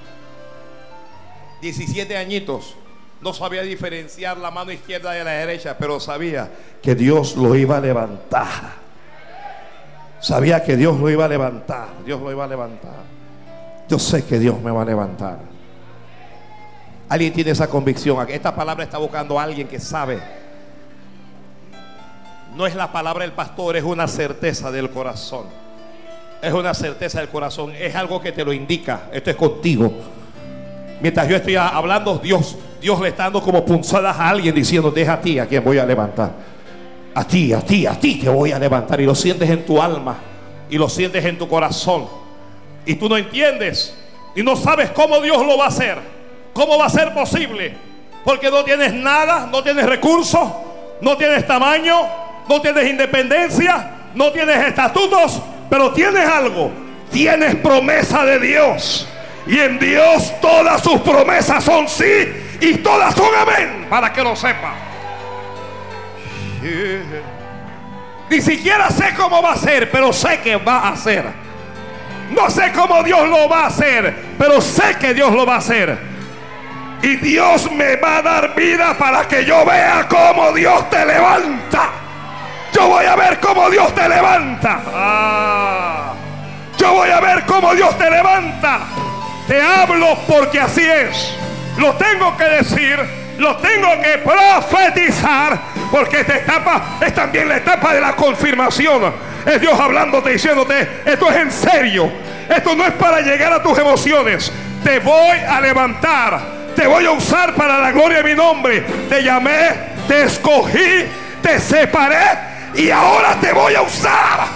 [1.61, 2.77] 17 añitos
[3.21, 6.51] no sabía diferenciar la mano izquierda de la derecha, pero sabía
[6.83, 8.85] que Dios lo iba a levantar.
[10.21, 11.89] Sabía que Dios lo iba a levantar.
[12.05, 13.03] Dios lo iba a levantar.
[13.89, 15.39] Yo sé que Dios me va a levantar.
[17.09, 18.27] Alguien tiene esa convicción.
[18.29, 20.44] Esta palabra está buscando a alguien que sabe.
[22.55, 25.47] No es la palabra del pastor, es una certeza del corazón.
[26.41, 29.09] Es una certeza del corazón, es algo que te lo indica.
[29.13, 29.93] Esto es contigo.
[31.01, 35.15] Mientras yo estoy hablando, Dios, Dios le está dando como punzadas a alguien diciendo, deja
[35.15, 36.33] a ti a quien voy a levantar.
[37.15, 39.01] A ti, a ti, a ti te voy a levantar.
[39.01, 40.17] Y lo sientes en tu alma
[40.69, 42.07] y lo sientes en tu corazón.
[42.87, 43.97] Y tú no entiendes
[44.35, 45.99] y no sabes cómo Dios lo va a hacer.
[46.53, 47.75] ¿Cómo va a ser posible?
[48.25, 50.49] Porque no tienes nada, no tienes recursos,
[51.01, 56.71] no tienes tamaño, no tienes independencia, no tienes estatutos, pero tienes algo.
[57.11, 59.09] Tienes promesa de Dios.
[59.47, 63.87] Y en Dios todas sus promesas son sí y todas son amén.
[63.89, 64.75] Para que lo sepa.
[68.31, 71.25] Ni siquiera sé cómo va a ser, pero sé que va a ser.
[72.31, 75.59] No sé cómo Dios lo va a hacer, pero sé que Dios lo va a
[75.59, 75.97] hacer.
[77.03, 82.04] Y Dios me va a dar vida para que yo vea cómo Dios te levanta.
[82.75, 84.81] Yo voy a ver cómo Dios te levanta.
[86.77, 88.81] Yo voy a ver cómo Dios te levanta.
[89.47, 91.37] Te hablo porque así es.
[91.79, 92.99] Lo tengo que decir,
[93.39, 95.59] lo tengo que profetizar,
[95.91, 99.13] porque esta etapa es también la etapa de la confirmación.
[99.47, 102.11] Es Dios hablándote, diciéndote, esto es en serio.
[102.49, 104.53] Esto no es para llegar a tus emociones.
[104.83, 106.41] Te voy a levantar.
[106.75, 108.81] Te voy a usar para la gloria de mi nombre.
[109.09, 109.71] Te llamé,
[110.09, 111.07] te escogí,
[111.41, 114.47] te separé y ahora te voy a usar.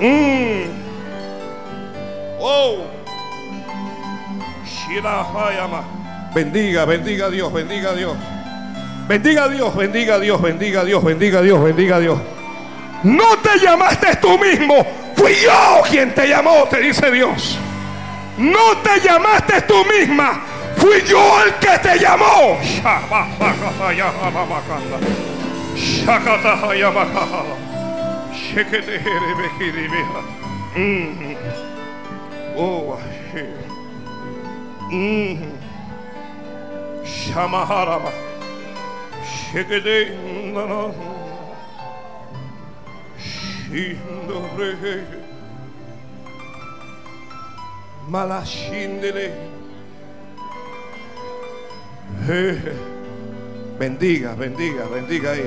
[0.00, 0.64] Mm.
[2.40, 2.84] Oh.
[6.34, 8.16] Bendiga, bendiga a Dios, bendiga a Dios.
[9.08, 12.18] Bendiga a Dios, bendiga a Dios, bendiga a Dios, bendiga a Dios, bendiga a Dios.
[13.04, 17.58] No te llamaste tú mismo, fui yo quien te llamó, te dice Dios.
[18.38, 20.42] No te llamaste tú misma,
[20.76, 22.58] Fui yo el que te llamó.
[30.76, 31.34] Mm.
[32.56, 32.98] Oh,
[34.90, 35.56] mm.
[53.78, 55.44] Bendiga, bendiga, bendiga ahí.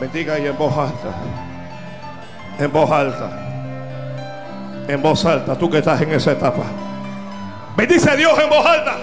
[0.00, 1.14] Bendiga ahí en voz alta.
[2.58, 3.30] En voz alta.
[4.88, 6.64] En voz alta, tú que estás en esa etapa.
[7.76, 8.96] Bendice a Dios en voz alta.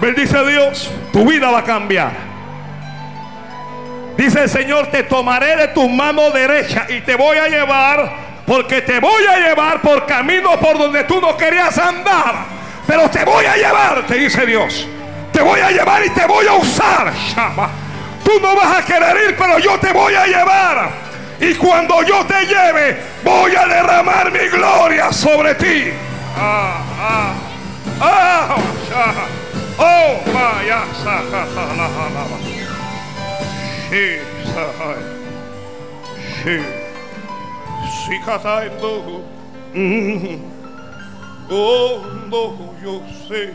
[0.00, 0.90] Bendice a Dios.
[1.12, 2.12] Tu vida va a cambiar.
[4.16, 8.12] Dice el Señor, te tomaré de tu mano derecha y te voy a llevar,
[8.46, 12.49] porque te voy a llevar por camino por donde tú no querías andar
[12.90, 14.84] pero te voy a llevar, te dice Dios.
[15.32, 17.12] Te voy a llevar y te voy a usar.
[18.24, 20.90] Tú no vas a querer ir, pero yo te voy a llevar.
[21.40, 25.92] Y cuando yo te lleve, voy a derramar mi gloria sobre ti.
[26.36, 27.32] Ah, ah,
[28.00, 28.56] ah,
[29.78, 30.82] oh, vaya,
[33.88, 34.18] Sí,
[39.72, 40.59] sí,
[41.50, 43.52] Hondo yo sé,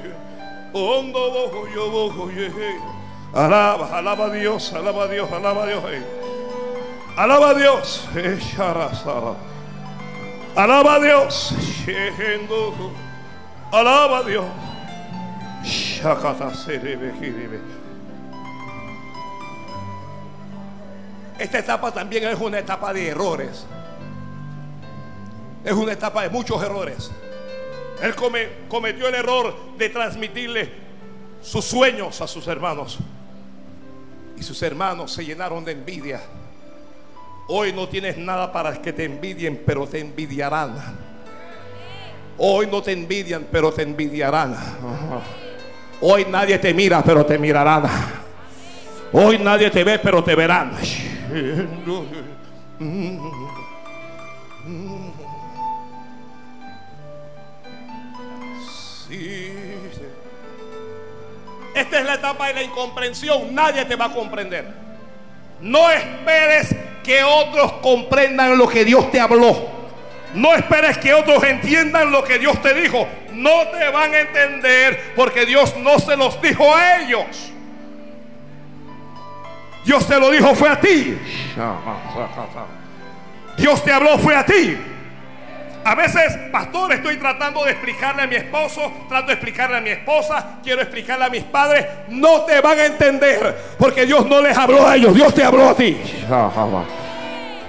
[0.74, 2.36] hondo yo voy.
[3.34, 5.84] Alaba, alaba a Dios, alaba a Dios, alaba a Dios.
[7.18, 8.08] Alaba a Dios.
[10.56, 11.54] Alaba a Dios.
[13.72, 14.46] Alaba a Dios.
[21.40, 23.66] Esta etapa también es una etapa de errores.
[25.64, 27.12] Es una etapa de muchos errores.
[28.02, 28.14] Él
[28.68, 30.72] cometió el error de transmitirle
[31.42, 33.00] sus sueños a sus hermanos.
[34.38, 36.22] Y sus hermanos se llenaron de envidia.
[37.48, 40.76] Hoy no tienes nada para que te envidien, pero te envidiarán.
[42.38, 44.56] Hoy no te envidian, pero te envidiarán.
[46.02, 47.84] Hoy nadie te mira, pero te mirarán.
[49.14, 50.76] Hoy nadie te ve, pero te verán.
[61.76, 63.54] Esta es la etapa de la incomprensión.
[63.54, 64.66] Nadie te va a comprender.
[65.60, 66.74] No esperes
[67.04, 69.76] que otros comprendan lo que Dios te habló.
[70.34, 73.06] No esperes que otros entiendan lo que Dios te dijo.
[73.34, 77.52] No te van a entender porque Dios no se los dijo a ellos.
[79.84, 81.18] Dios te lo dijo fue a ti.
[83.58, 84.78] Dios te habló fue a ti.
[85.86, 89.92] A veces, pastor, estoy tratando de explicarle a mi esposo, trato de explicarle a mi
[89.92, 91.86] esposa, quiero explicarle a mis padres.
[92.08, 95.70] No te van a entender porque Dios no les habló a ellos, Dios te habló
[95.70, 95.96] a ti.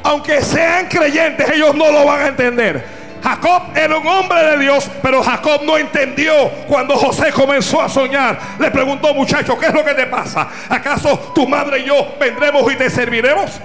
[0.03, 2.83] Aunque sean creyentes, ellos no lo van a entender.
[3.23, 6.33] Jacob era un hombre de Dios, pero Jacob no entendió
[6.67, 8.39] cuando José comenzó a soñar.
[8.59, 10.49] Le preguntó, muchacho, ¿qué es lo que te pasa?
[10.71, 13.61] ¿Acaso tu madre y yo vendremos y te serviremos?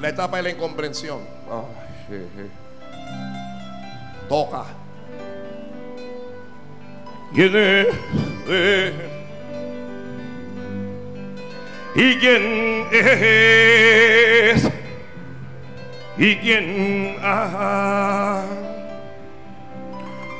[0.00, 1.20] La etapa de la incomprensión.
[4.28, 4.64] Toca.
[7.34, 7.86] ¿Quién es?
[11.94, 14.70] ¿Y quién es?
[16.16, 18.44] ¿Y quién ha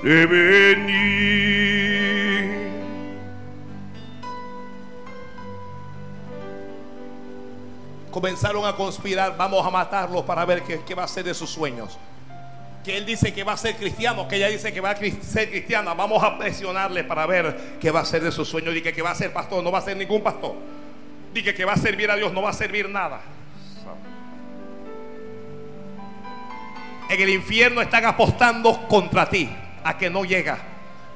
[0.03, 2.20] de venir?
[8.11, 11.99] Comenzaron a conspirar, vamos a matarlos para ver qué, va a ser de sus sueños
[12.85, 15.51] que él dice que va a ser cristiano, que ella dice que va a ser
[15.51, 18.73] cristiana, vamos a presionarle para ver qué va a ser de sus sueños.
[18.73, 20.55] Dice que va a ser pastor, no va a ser ningún pastor.
[21.35, 23.21] Dice que va a servir a Dios, no va a servir nada.
[27.11, 29.51] En el infierno están apostando contra ti
[29.85, 30.59] a que no llega.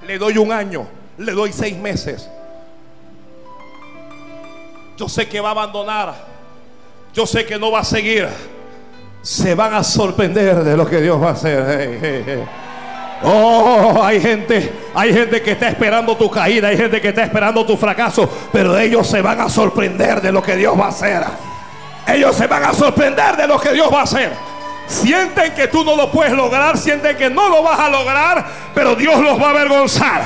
[0.03, 0.89] Le doy un año,
[1.19, 2.29] le doy seis meses.
[4.97, 6.34] Yo sé que va a abandonar.
[7.15, 8.29] Yo sé que no va a seguir
[9.25, 12.47] se van a sorprender de lo que Dios va a hacer.
[13.23, 17.65] Oh, hay gente, hay gente que está esperando tu caída, hay gente que está esperando
[17.65, 21.23] tu fracaso, pero ellos se van a sorprender de lo que Dios va a hacer.
[22.07, 24.31] Ellos se van a sorprender de lo que Dios va a hacer.
[24.87, 28.45] Sienten que tú no lo puedes lograr, sienten que no lo vas a lograr,
[28.75, 30.23] pero Dios los va a avergonzar.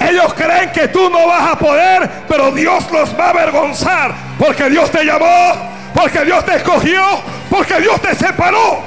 [0.00, 4.68] Ellos creen que tú no vas a poder, pero Dios los va a avergonzar, porque
[4.68, 7.02] Dios te llamó, porque Dios te escogió,
[7.50, 8.84] porque Dios te separó.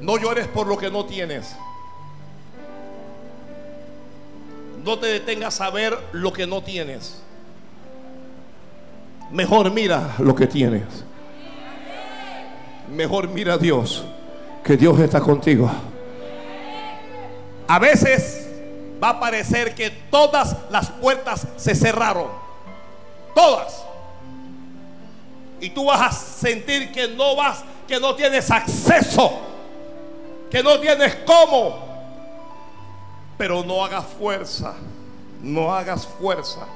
[0.00, 1.56] No llores por lo que no tienes.
[4.84, 7.22] No te detengas a ver lo que no tienes.
[9.30, 11.04] Mejor mira lo que tienes.
[12.88, 14.04] Mejor mira a Dios,
[14.64, 15.70] que Dios está contigo.
[17.68, 18.48] A veces
[19.02, 22.26] va a parecer que todas las puertas se cerraron.
[23.32, 23.84] Todas.
[25.60, 29.38] Y tú vas a sentir que no vas, que no tienes acceso,
[30.50, 31.88] que no tienes cómo.
[33.38, 34.74] Pero no hagas fuerza,
[35.40, 36.66] no hagas fuerza,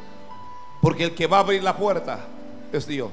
[0.81, 2.21] porque el que va a abrir la puerta
[2.77, 3.11] es Dios.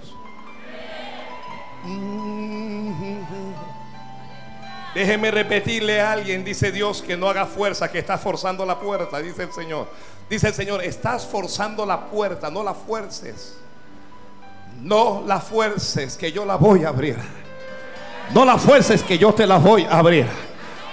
[4.94, 9.20] Déjeme repetirle a alguien, dice Dios, que no haga fuerza, que está forzando la puerta,
[9.20, 9.88] dice el Señor.
[10.30, 13.58] Dice el Señor, estás forzando la puerta, no la fuerces.
[14.82, 17.18] No la fuerces, que yo la voy a abrir.
[18.34, 20.26] No la fuerces, que yo te la voy a abrir.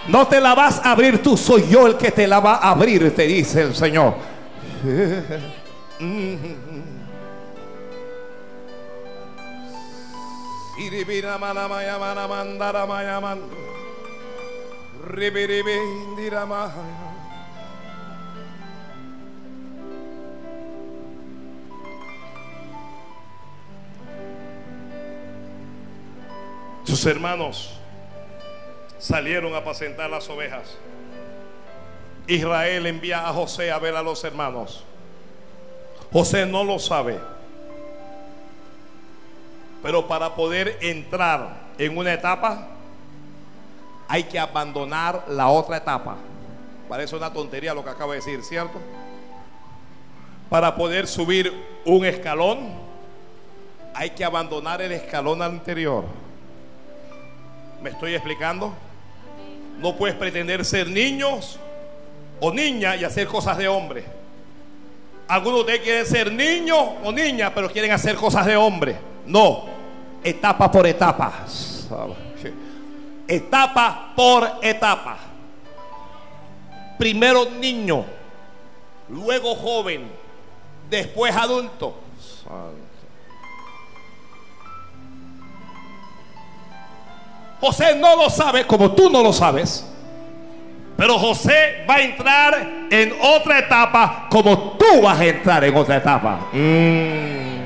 [0.09, 2.71] No te la vas a abrir tú, soy yo el que te la va a
[2.71, 4.15] abrir, te dice el Señor.
[26.85, 27.79] Sus hermanos
[28.99, 30.79] salieron a apacentar las ovejas.
[32.27, 34.85] Israel envía a José a ver a los hermanos.
[36.13, 37.19] José no lo sabe.
[39.83, 42.69] Pero para poder entrar en una etapa,
[44.09, 46.17] hay que abandonar la otra etapa.
[46.89, 48.79] Parece una tontería lo que acabo de decir, ¿cierto?
[50.49, 51.53] Para poder subir
[51.85, 52.71] un escalón,
[53.95, 56.05] hay que abandonar el escalón anterior.
[57.83, 58.73] ¿Me estoy explicando?
[59.79, 61.59] No puedes pretender ser niños
[62.41, 64.05] o niña y hacer cosas de hombre.
[65.29, 68.97] Algunos de ustedes quieren ser niños o niña, pero quieren hacer cosas de hombre.
[69.29, 69.65] No,
[70.25, 71.33] etapa por etapa.
[73.29, 75.19] Etapa por etapa.
[76.99, 78.05] Primero niño,
[79.11, 80.11] luego joven,
[80.89, 81.95] después adulto.
[87.61, 89.85] José no lo sabe como tú no lo sabes.
[90.97, 95.99] Pero José va a entrar en otra etapa como tú vas a entrar en otra
[95.99, 96.49] etapa.
[96.53, 97.58] Mm.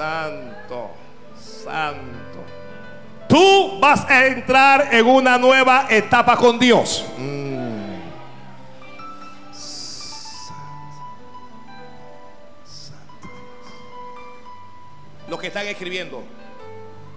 [0.00, 0.92] Santo,
[1.36, 2.40] santo.
[3.28, 7.04] Tú vas a entrar en una nueva etapa con Dios.
[7.18, 7.98] Mm.
[15.28, 16.22] Los que están escribiendo,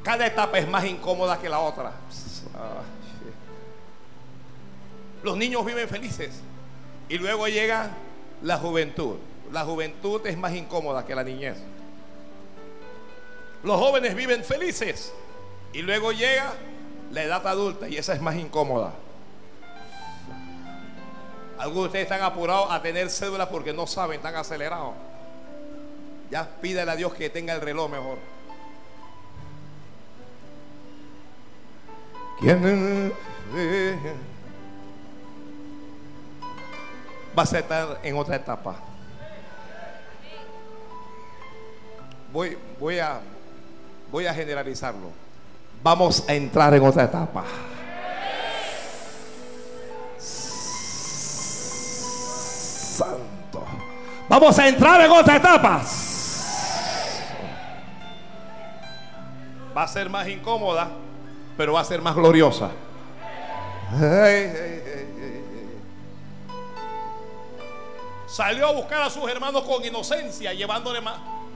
[0.04, 1.94] cada etapa es más incómoda que la otra.
[5.24, 6.42] Los niños viven felices
[7.08, 7.92] y luego llega
[8.42, 9.16] la juventud.
[9.54, 11.56] La juventud es más incómoda que la niñez.
[13.64, 15.14] Los jóvenes viven felices
[15.72, 16.54] y luego llega
[17.12, 18.94] la edad adulta y esa es más incómoda.
[21.58, 24.96] Algunos de ustedes están apurados a tener cédula porque no saben, están acelerados.
[26.30, 28.18] Ya pídele a Dios que tenga el reloj mejor.
[32.40, 33.14] ¿Quién
[37.36, 38.76] a estar en otra etapa?
[42.34, 43.22] Voy, voy a
[44.14, 45.12] voy a generalizarlo.
[45.82, 47.44] Vamos a entrar en otra etapa.
[52.96, 53.66] Santo.
[54.30, 55.82] Vamos a entrar en otra etapa.
[59.76, 60.92] Va a ser más incómoda,
[61.58, 62.70] pero va a ser más gloriosa.
[68.28, 71.00] Salió a buscar a sus hermanos con inocencia, llevándole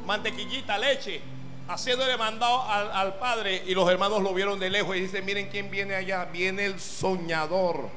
[0.08, 1.37] mantequillita, leche
[1.68, 5.70] haciéndole mandado al, padre y los hermanos lo vieron de lejos y dicen, miren quién
[5.70, 7.90] viene allá, viene el soñador.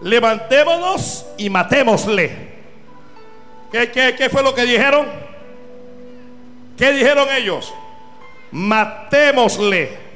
[0.00, 2.58] Levantémonos y matémosle.
[3.72, 5.06] ¿Qué, qué fue lo que dijeron?
[6.76, 7.74] ¿Qué dijeron ellos?
[8.52, 10.08] Matémosle.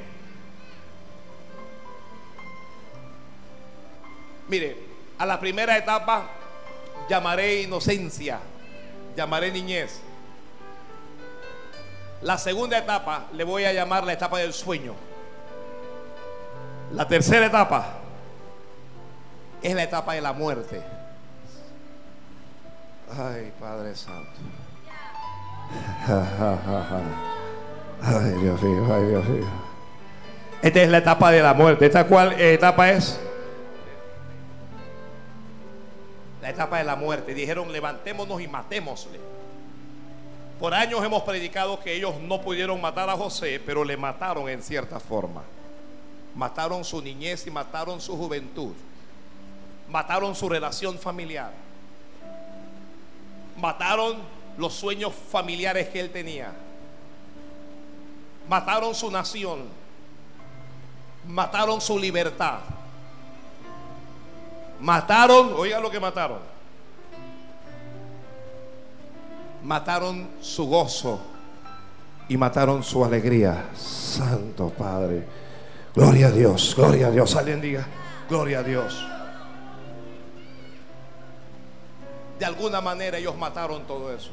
[4.47, 4.77] Mire,
[5.17, 6.29] a la primera etapa
[7.09, 8.39] llamaré inocencia,
[9.15, 10.01] llamaré niñez.
[12.23, 14.95] La segunda etapa le voy a llamar la etapa del sueño.
[16.93, 17.85] La tercera etapa
[19.61, 20.81] es la etapa de la muerte.
[23.11, 24.39] Ay, Padre Santo.
[28.05, 29.45] Ay, Dios mío, ay, Dios mío.
[30.61, 31.85] Esta es la etapa de la muerte.
[31.85, 33.19] ¿Esta cuál etapa es?
[36.41, 37.33] La etapa de la muerte.
[37.33, 39.19] Dijeron, levantémonos y matémosle.
[40.63, 44.63] Por años hemos predicado que ellos no pudieron matar a José, pero le mataron en
[44.63, 45.43] cierta forma.
[46.33, 48.71] Mataron su niñez y mataron su juventud.
[49.89, 51.51] Mataron su relación familiar.
[53.57, 54.21] Mataron
[54.57, 56.53] los sueños familiares que él tenía.
[58.47, 59.67] Mataron su nación.
[61.27, 62.59] Mataron su libertad.
[64.79, 66.52] Mataron, oiga lo que mataron
[69.63, 71.19] mataron su gozo
[72.27, 73.69] y mataron su alegría.
[73.75, 75.25] Santo Padre.
[75.95, 77.35] Gloria a Dios, gloria a Dios.
[77.35, 77.85] Alguien diga,
[78.29, 79.05] gloria a Dios.
[82.39, 84.31] De alguna manera ellos mataron todo eso.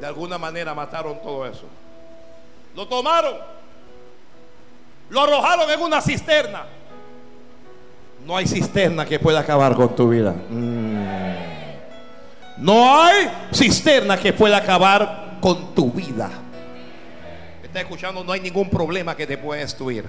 [0.00, 1.64] De alguna manera mataron todo eso.
[2.76, 3.36] Lo tomaron.
[5.10, 6.66] Lo arrojaron en una cisterna.
[8.26, 10.34] No hay cisterna que pueda acabar con tu vida.
[10.50, 10.98] Mm.
[12.58, 16.28] No hay cisterna que pueda acabar con tu vida.
[17.72, 18.24] ¿Me escuchando?
[18.24, 20.04] No hay ningún problema que te pueda destruir.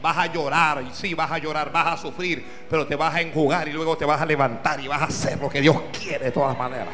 [0.00, 3.68] Vas a llorar, sí, vas a llorar, vas a sufrir, pero te vas a enjugar
[3.68, 6.30] y luego te vas a levantar y vas a hacer lo que Dios quiere de
[6.30, 6.88] todas maneras.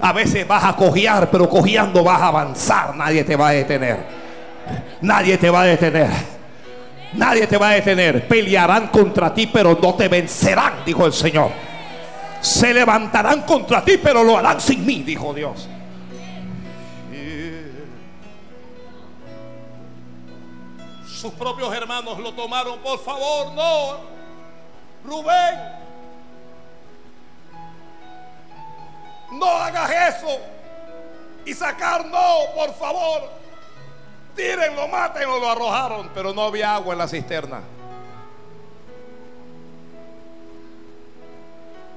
[0.00, 2.94] A veces vas a cojear, pero cojeando vas a avanzar.
[2.94, 3.98] Nadie te va a detener.
[5.00, 6.10] Nadie te va a detener.
[7.14, 8.26] Nadie te va a detener.
[8.26, 11.50] Pelearán contra ti, pero no te vencerán, dijo el Señor.
[12.40, 15.68] Se levantarán contra ti, pero lo harán sin mí, dijo Dios.
[21.06, 24.12] Sus propios hermanos lo tomaron, por favor, no.
[25.04, 25.58] Rubén,
[29.32, 30.40] no hagas eso.
[31.44, 33.41] Y sacar, no, por favor.
[34.34, 37.60] Tírenlo, mátenlo, lo arrojaron, pero no había agua en la cisterna.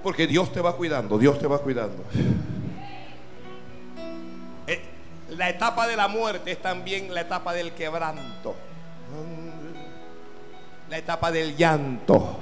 [0.04, 2.04] Porque Dios te va cuidando, Dios te va cuidando.
[4.68, 4.82] Eh,
[5.30, 8.56] la etapa de la muerte es también la etapa del quebranto.
[10.90, 12.38] La etapa del llanto.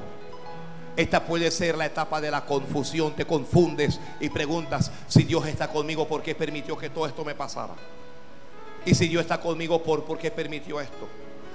[0.98, 3.14] Esta puede ser la etapa de la confusión.
[3.14, 7.34] Te confundes y preguntas si Dios está conmigo, ¿por qué permitió que todo esto me
[7.34, 7.74] pasara?
[8.86, 11.08] Y si Dios está conmigo, ¿por, ¿por qué permitió esto?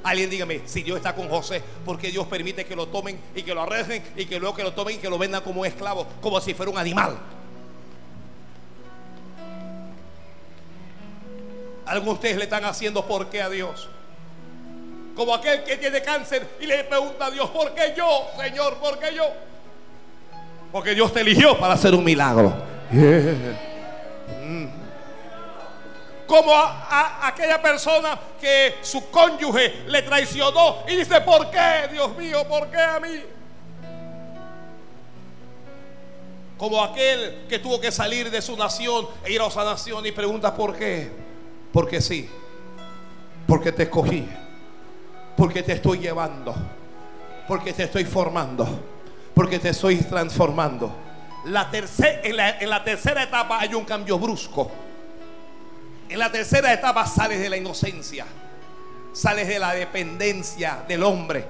[0.03, 3.43] Alguien dígame, si Dios está con José, ¿por qué Dios permite que lo tomen y
[3.43, 6.07] que lo arresten y que luego que lo tomen y que lo vendan como esclavo,
[6.20, 7.18] como si fuera un animal?
[11.85, 13.89] Algunos de ustedes le están haciendo por qué a Dios.
[15.16, 18.76] Como aquel que tiene cáncer y le pregunta a Dios, ¿por qué yo, Señor?
[18.76, 19.24] ¿Por qué yo?
[20.70, 22.55] Porque Dios te eligió para hacer un milagro.
[22.91, 23.68] Mm.
[26.29, 32.47] Como a, aquella persona que su cónyuge le traicionó y dice, ¿por qué, Dios mío?
[32.47, 33.22] ¿Por qué a mí?
[36.59, 40.12] Como aquel que tuvo que salir de su nación e ir a otra nación y
[40.12, 41.11] pregunta, ¿por qué?
[41.72, 42.29] Porque sí.
[43.47, 44.29] Porque te escogí.
[45.35, 46.55] Porque te estoy llevando.
[47.47, 48.68] Porque te estoy formando.
[49.33, 50.95] Porque te estoy transformando.
[51.47, 54.70] En la tercera etapa hay un cambio brusco.
[56.09, 58.26] En la tercera etapa sales de la inocencia.
[59.12, 61.44] Sales de la dependencia del hombre.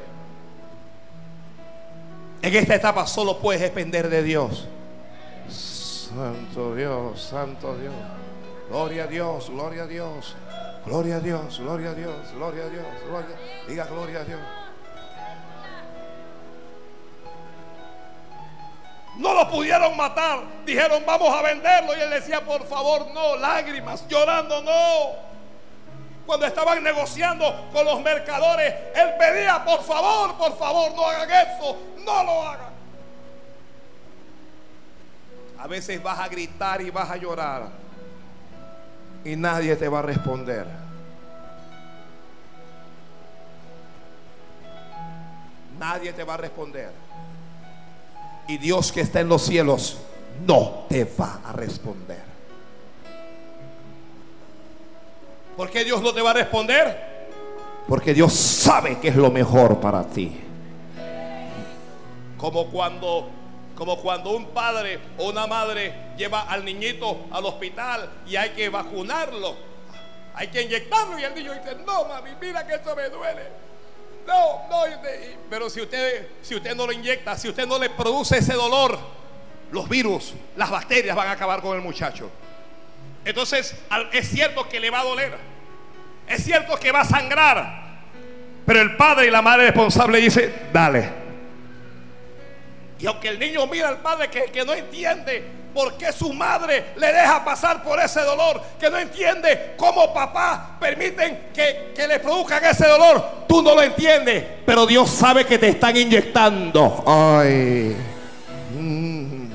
[2.42, 4.66] En esta etapa solo puedes depender de Dios.
[5.48, 7.94] Santo Dios, Santo Dios.
[8.68, 10.36] Gloria a Dios, gloria a Dios.
[10.86, 13.36] Gloria a Dios, gloria a Dios, gloria a Dios, gloria.
[13.68, 14.40] Diga gloria a Dios.
[19.18, 20.40] No lo pudieron matar.
[20.64, 21.96] Dijeron, vamos a venderlo.
[21.96, 23.36] Y él decía, por favor, no.
[23.36, 25.28] Lágrimas, llorando, no.
[26.24, 31.76] Cuando estaban negociando con los mercadores, él pedía, por favor, por favor, no hagan eso.
[32.04, 32.68] No lo hagan.
[35.58, 37.68] A veces vas a gritar y vas a llorar.
[39.24, 40.66] Y nadie te va a responder.
[45.76, 47.07] Nadie te va a responder.
[48.48, 49.98] Y Dios que está en los cielos
[50.46, 52.22] no te va a responder.
[55.54, 57.26] ¿Por qué Dios no te va a responder?
[57.86, 60.40] Porque Dios sabe que es lo mejor para ti.
[62.38, 63.30] Como cuando
[63.74, 68.68] como cuando un padre o una madre lleva al niñito al hospital y hay que
[68.70, 69.54] vacunarlo.
[70.34, 73.42] Hay que inyectarlo y el niño dice, "No, mami, mira que esto me duele."
[74.28, 74.84] No, no,
[75.48, 78.98] pero si usted, si usted no lo inyecta, si usted no le produce ese dolor,
[79.72, 82.30] los virus, las bacterias van a acabar con el muchacho.
[83.24, 83.74] Entonces,
[84.12, 85.34] es cierto que le va a doler.
[86.28, 87.88] Es cierto que va a sangrar.
[88.66, 91.08] Pero el padre y la madre responsable dice, dale.
[92.98, 95.42] Y aunque el niño mira al padre que, que no entiende,
[95.72, 100.76] por qué su madre le deja pasar por ese dolor, que no entiende cómo papá
[100.80, 103.46] permiten que, le produzcan ese dolor.
[103.48, 107.04] Tú no lo entiendes, pero Dios sabe que te están inyectando.
[107.06, 107.96] Ay,
[108.72, 109.50] mm.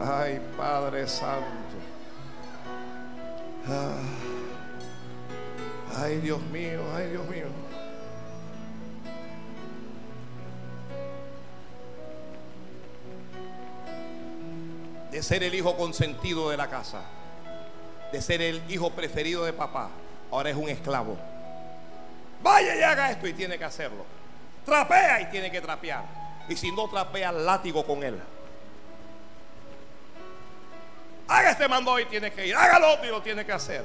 [0.00, 1.46] ay, Padre Santo.
[3.68, 4.22] Ah.
[5.98, 7.61] Ay, Dios mío, ay, Dios mío.
[15.12, 17.02] De ser el hijo consentido de la casa,
[18.10, 19.90] de ser el hijo preferido de papá,
[20.30, 21.18] ahora es un esclavo.
[22.42, 24.06] Vaya y haga esto y tiene que hacerlo.
[24.64, 26.02] Trapea y tiene que trapear.
[26.48, 28.18] Y si no trapea, látigo con él.
[31.28, 32.56] Haga este mando y tiene que ir.
[32.56, 33.84] Hágalo y lo tiene que hacer.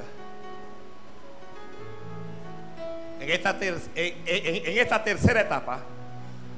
[3.20, 5.80] En esta, en esta tercera etapa,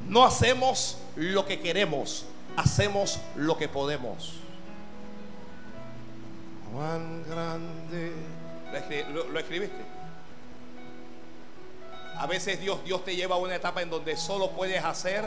[0.06, 2.24] no hacemos lo que queremos,
[2.56, 4.40] hacemos lo que podemos.
[6.72, 8.12] Grande.
[9.12, 9.82] ¿Lo, escribiste?
[12.16, 15.24] A veces Dios, Dios te lleva a una etapa en donde solo puedes hacer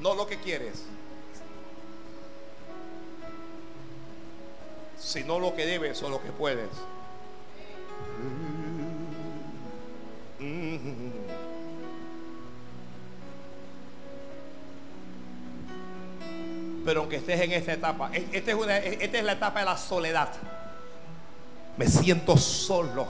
[0.00, 0.84] no lo que quieres,
[4.98, 6.68] sino lo que debes o lo que puedes.
[16.86, 19.76] Pero aunque estés en esta etapa, esta es, una, esta es la etapa de la
[19.76, 20.28] soledad.
[21.76, 23.08] Me siento solo.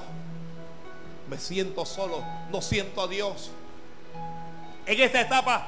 [1.29, 2.25] Me siento solo.
[2.51, 3.51] No siento a Dios.
[4.87, 5.67] En esta etapa,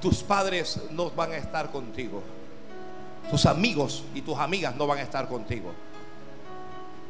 [0.00, 2.24] tus padres no van a estar contigo.
[3.30, 5.72] Tus amigos y tus amigas no van a estar contigo.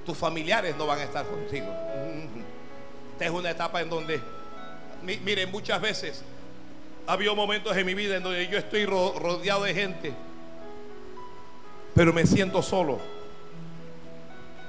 [0.04, 1.68] Tus familiares no van a estar contigo.
[3.12, 4.20] Esta es una etapa en donde,
[5.02, 6.22] miren, muchas veces
[7.06, 10.12] ha habido momentos en mi vida en donde yo estoy rodeado de gente,
[11.94, 12.98] pero me siento solo.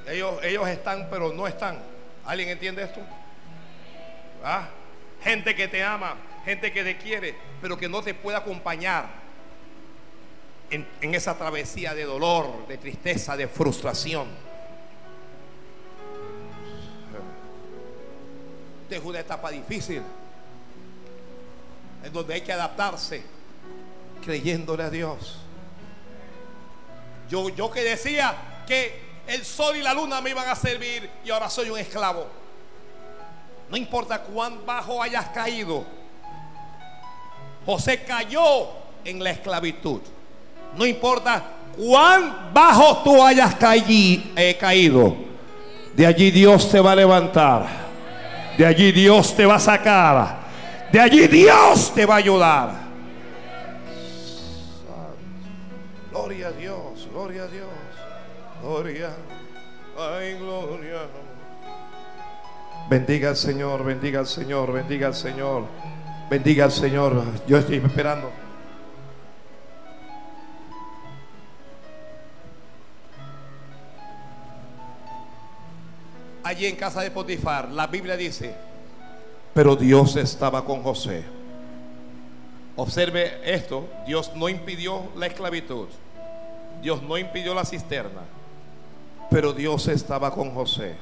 [0.07, 1.79] Ellos, ellos están, pero no están.
[2.25, 3.01] ¿Alguien entiende esto?
[4.43, 4.69] ¿Ah?
[5.23, 6.15] Gente que te ama,
[6.45, 9.27] gente que te quiere, pero que no te puede acompañar.
[10.69, 14.27] En, esa travesía de dolor, de tristeza, de frustración.
[18.89, 20.03] Dejo una etapa difícil.
[22.07, 23.21] En donde hay que adaptarse.
[24.23, 25.39] Creyéndole a Dios.
[27.29, 28.33] Yo, yo que decía
[28.65, 32.25] que el sol y la luna me iban a servir y ahora soy un esclavo.
[33.69, 35.83] No importa cuán bajo hayas caído.
[37.65, 38.69] José cayó
[39.03, 39.99] en la esclavitud.
[40.77, 41.43] No importa
[41.75, 45.13] cuán bajo tú hayas eh, caído.
[45.93, 47.65] De allí Dios te va a levantar.
[48.57, 50.46] De allí Dios te va a sacar.
[50.91, 52.87] De allí Dios te va a ayudar.
[56.11, 57.69] Gloria a Dios, gloria a Dios.
[58.61, 59.09] Gloria.
[59.97, 61.01] Ay, gloria.
[62.89, 65.65] Bendiga al Señor, bendiga al Señor, bendiga al Señor.
[66.29, 67.23] Bendiga al Señor.
[67.47, 68.31] Yo estoy esperando.
[76.43, 78.55] Allí en casa de Potifar, la Biblia dice,
[79.57, 81.23] pero Dios estaba con José.
[82.75, 85.87] Observe esto, Dios no impidió la esclavitud.
[86.83, 88.21] Dios no impidió la cisterna.
[89.31, 90.95] Pero Dios estaba con José.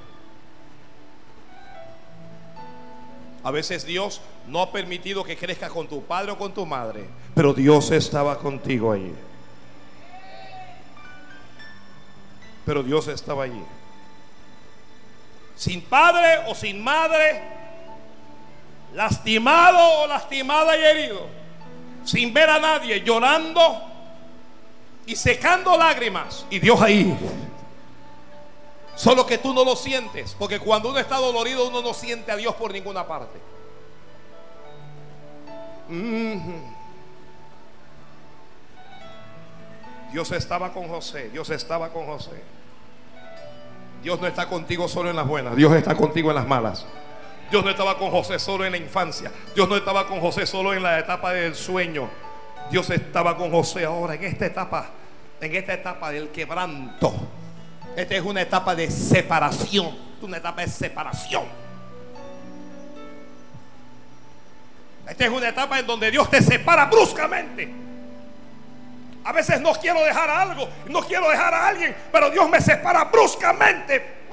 [3.43, 7.09] A veces Dios no ha permitido que crezca con tu padre o con tu madre,
[7.33, 9.13] pero Dios estaba contigo allí.
[12.65, 13.63] Pero Dios estaba allí.
[15.57, 17.64] Sin padre o sin madre,
[18.95, 21.27] lastimado o lastimada y herido,
[22.05, 23.81] sin ver a nadie, llorando
[25.05, 26.45] y secando lágrimas.
[26.49, 27.15] Y Dios ahí.
[28.95, 32.37] Solo que tú no lo sientes, porque cuando uno está dolorido uno no siente a
[32.37, 33.37] Dios por ninguna parte.
[40.13, 42.41] Dios estaba con José, Dios estaba con José.
[44.01, 46.85] Dios no está contigo solo en las buenas, Dios está contigo en las malas.
[47.49, 50.73] Dios no estaba con José solo en la infancia, Dios no estaba con José solo
[50.73, 52.09] en la etapa del sueño.
[52.69, 54.87] Dios estaba con José ahora en esta etapa,
[55.39, 57.13] en esta etapa del quebranto.
[57.95, 59.95] Esta es una etapa de separación.
[60.21, 61.43] Una etapa de separación.
[65.07, 67.71] Esta es una etapa en donde Dios te separa bruscamente.
[69.23, 73.05] A veces no quiero dejar algo, no quiero dejar a alguien, pero Dios me separa
[73.05, 74.25] bruscamente.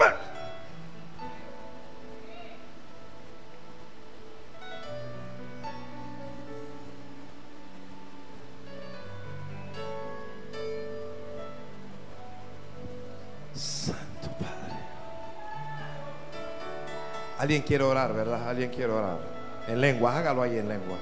[17.52, 18.48] Alguien quiere orar, ¿verdad?
[18.48, 19.18] Alguien quiere orar.
[19.68, 20.96] En lengua, hágalo ahí en lengua.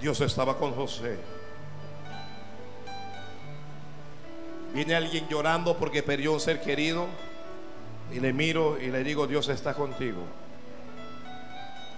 [0.00, 1.16] Dios estaba con José.
[4.72, 7.08] Viene alguien llorando porque perdió un ser querido.
[8.12, 10.22] Y le miro y le digo, Dios está contigo.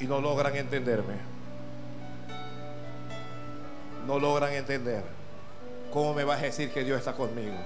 [0.01, 1.17] Y no logran entenderme.
[4.07, 5.05] No logran entender.
[5.93, 7.59] ¿Cómo me vas a decir que Dios está conmigo?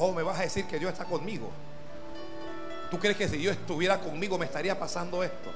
[0.00, 1.50] ¿Cómo me vas a decir que Dios está conmigo?
[2.90, 5.52] ¿Tú crees que si Dios estuviera conmigo me estaría pasando esto?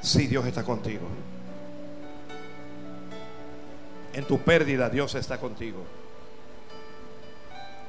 [0.00, 1.06] Sí, Dios está contigo.
[4.12, 5.84] En tu pérdida Dios está contigo.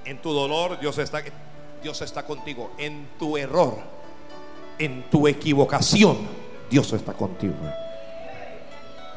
[0.05, 1.23] En tu dolor Dios está,
[1.81, 2.75] Dios está contigo.
[2.77, 3.79] En tu error,
[4.77, 6.19] en tu equivocación,
[6.69, 7.55] Dios está contigo.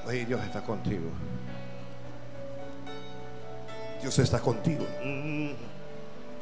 [0.07, 1.11] Oye, Dios está contigo.
[4.05, 4.87] Dios está contigo.
[5.03, 5.53] Mm.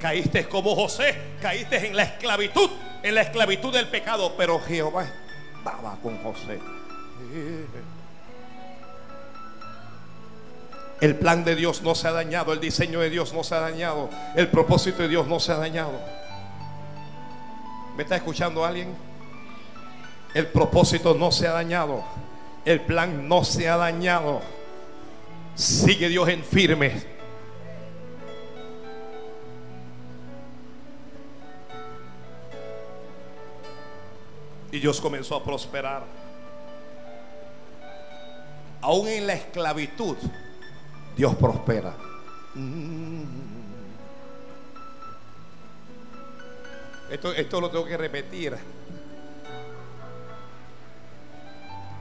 [0.00, 2.68] Caíste como José, caíste en la esclavitud,
[3.04, 5.06] en la esclavitud del pecado, pero Jehová
[5.58, 6.58] estaba con José.
[11.00, 13.60] El plan de Dios no se ha dañado, el diseño de Dios no se ha
[13.60, 15.92] dañado, el propósito de Dios no se ha dañado.
[17.96, 18.92] ¿Me está escuchando alguien?
[20.34, 22.02] El propósito no se ha dañado,
[22.64, 24.40] el plan no se ha dañado.
[25.54, 27.11] Sigue Dios en firme.
[34.72, 36.02] Y Dios comenzó a prosperar.
[38.80, 40.16] Aún en la esclavitud,
[41.16, 41.94] Dios prospera.
[47.10, 48.56] Esto, esto lo tengo que repetir.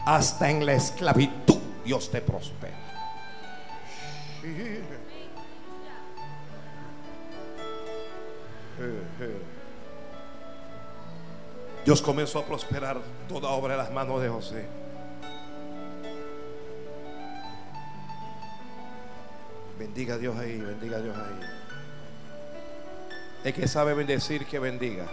[0.06, 2.78] Hasta en la esclavitud Dios te prospera.
[11.86, 14.66] Dios comenzó a prosperar toda obra de las manos de José.
[19.80, 21.40] Bendiga a Dios ahí, bendiga a Dios ahí.
[23.44, 25.08] El que sabe bendecir, que bendiga.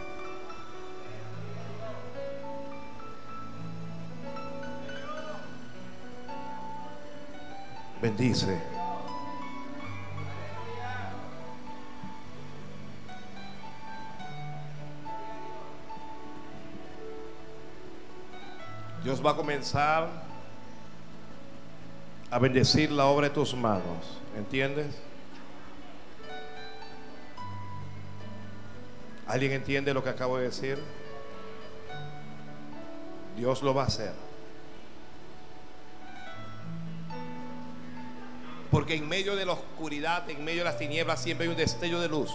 [8.02, 8.77] Bendice.
[19.08, 20.06] Dios va a comenzar
[22.30, 24.18] a bendecir la obra de tus manos.
[24.36, 24.94] ¿Entiendes?
[29.26, 30.78] ¿Alguien entiende lo que acabo de decir?
[33.34, 34.12] Dios lo va a hacer.
[38.70, 41.98] Porque en medio de la oscuridad, en medio de las tinieblas, siempre hay un destello
[41.98, 42.30] de luz.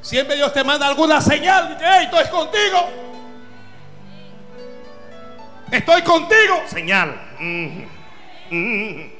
[0.00, 1.76] Siempre Dios te manda alguna señal.
[1.78, 3.11] Hey, estoy contigo.
[5.72, 6.62] Estoy contigo.
[6.66, 7.18] Señal.
[7.40, 7.84] Mm,
[8.50, 9.12] mm.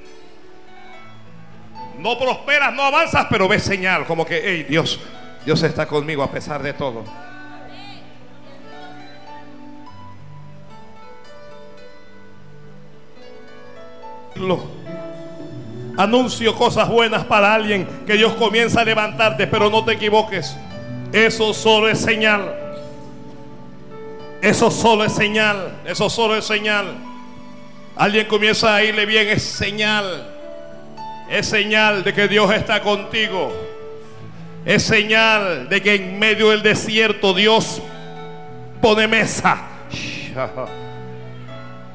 [1.98, 4.04] No prosperas, no avanzas, pero ves señal.
[4.04, 5.00] Como que, hey, Dios,
[5.46, 7.04] Dios está conmigo a pesar de todo.
[15.96, 20.54] Anuncio cosas buenas para alguien que Dios comienza a levantarte, pero no te equivoques.
[21.12, 22.61] Eso solo es señal.
[24.42, 25.82] Eso solo es señal.
[25.86, 26.86] Eso solo es señal.
[27.94, 30.30] Alguien comienza a irle bien, es señal.
[31.30, 33.52] Es señal de que Dios está contigo.
[34.64, 37.80] Es señal de que en medio del desierto Dios
[38.80, 39.62] pone mesa.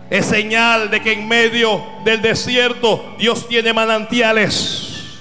[0.10, 5.20] Es señal de que en medio del desierto Dios tiene manantiales.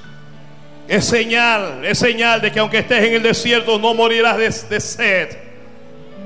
[0.87, 4.81] Es señal, es señal de que aunque estés en el desierto no morirás de, de
[4.81, 5.46] sed.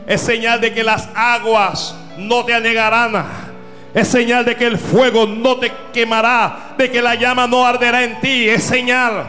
[0.06, 3.24] Es señal de que las aguas no te anegarán.
[3.92, 8.04] Es señal de que el fuego no te quemará, de que la llama no arderá
[8.04, 8.48] en ti.
[8.48, 9.24] Es señal,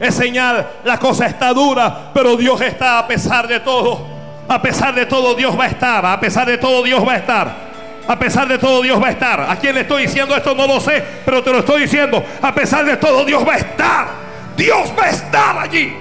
[0.00, 0.66] es señal.
[0.84, 4.16] La cosa está dura, pero Dios está a pesar de todo.
[4.48, 6.06] A pesar de todo Dios va a estar.
[6.06, 7.66] A pesar de todo Dios va a estar.
[8.08, 9.40] A pesar de todo Dios va a estar.
[9.40, 10.54] ¿A quién le estoy diciendo esto?
[10.54, 12.24] No lo sé, pero te lo estoy diciendo.
[12.40, 14.06] A pesar de todo Dios va a estar.
[14.56, 15.94] Dios va a estar allí.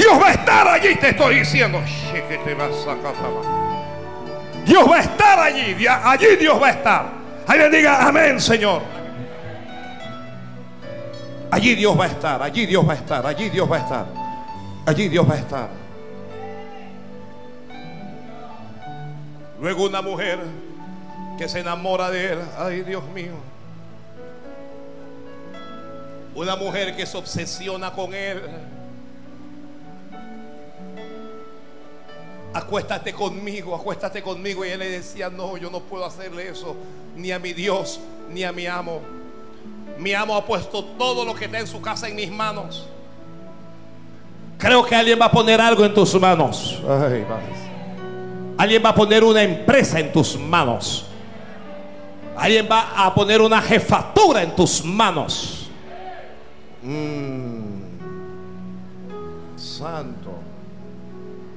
[0.00, 1.78] Dios va a estar allí, te estoy diciendo.
[4.64, 5.86] Dios va a estar allí.
[5.86, 7.06] Allí Dios va a estar.
[7.46, 8.80] Alguien diga amén, Señor.
[11.50, 12.42] Allí Dios va a estar.
[12.42, 13.26] Allí Dios va a estar.
[13.26, 14.06] Allí Dios va a estar.
[14.86, 15.68] Allí Dios va a estar.
[19.60, 20.38] Luego una mujer
[21.36, 22.38] que se enamora de él.
[22.58, 23.34] Ay, Dios mío.
[26.34, 28.40] Una mujer que se obsesiona con él.
[32.52, 34.64] Acuéstate conmigo, acuéstate conmigo.
[34.64, 36.76] Y él le decía, no, yo no puedo hacerle eso.
[37.16, 39.00] Ni a mi Dios, ni a mi amo.
[39.98, 42.88] Mi amo ha puesto todo lo que está en su casa en mis manos.
[44.58, 46.82] Creo que alguien va a poner algo en tus manos.
[46.88, 47.24] Ay,
[48.58, 51.06] Alguien va a poner una empresa en tus manos.
[52.36, 55.70] Alguien va a poner una jefatura en tus manos.
[56.82, 57.60] Mm.
[59.56, 60.29] Santo.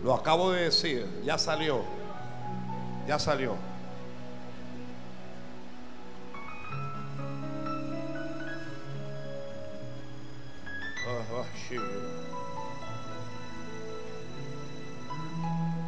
[0.04, 1.08] Lo acabo de decir.
[1.24, 1.82] Ya salió.
[3.08, 3.56] Ya salió.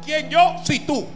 [0.04, 0.56] ¿Quién yo?
[0.64, 1.06] Si tú.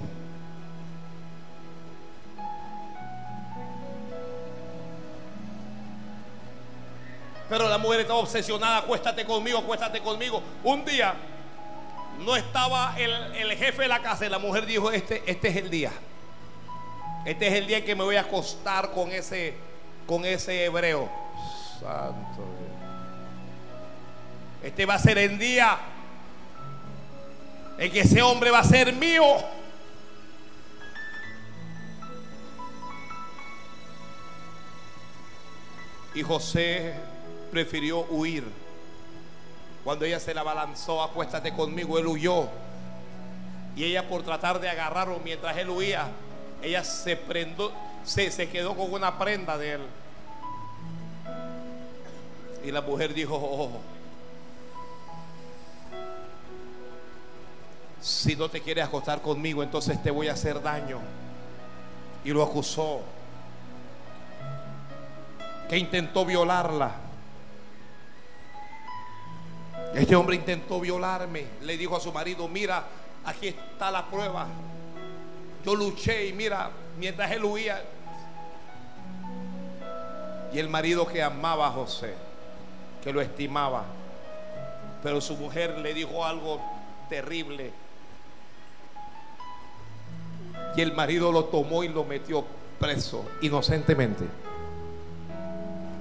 [7.49, 10.41] Pero la mujer estaba obsesionada, acuéstate conmigo, acuéstate conmigo.
[10.63, 11.15] Un día
[12.21, 15.71] no estaba el, jefe de la casa y la mujer dijo, este, este es el
[15.71, 15.93] día.
[17.25, 19.55] Este es el día en que me voy a acostar con ese,
[20.07, 21.09] con ese hebreo.
[21.81, 22.45] Santo
[24.63, 25.79] Este va a ser el día
[27.79, 29.25] en que ese hombre va a ser mío.
[36.15, 36.95] Y José
[37.51, 38.60] prefirió huir.
[39.91, 42.47] Cuando ella se la balanzó, acuéstate conmigo, él huyó.
[43.75, 46.07] Y ella por tratar de agarrarlo mientras él huía,
[46.63, 47.73] ella se prendó,
[48.05, 49.81] se, se quedó con una prenda de él.
[52.65, 53.81] Y la mujer dijo, oh,
[58.01, 61.01] si no te quieres acostar conmigo, entonces te voy a hacer daño.
[62.25, 63.01] Y lo acusó.
[65.69, 67.10] Que intentó violarla.
[69.95, 71.47] Este hombre intentó violarme.
[71.63, 72.85] Le dijo a su marido, mira,
[73.25, 74.47] aquí está la prueba.
[75.65, 77.83] Yo luché y mira, mientras él huía,
[80.53, 82.13] Y el marido que amaba a José,
[83.05, 83.85] que lo estimaba,
[85.01, 86.61] pero su mujer le dijo algo
[87.09, 87.71] terrible.
[90.77, 92.45] Y el marido lo tomó y lo metió
[92.81, 94.25] preso inocentemente.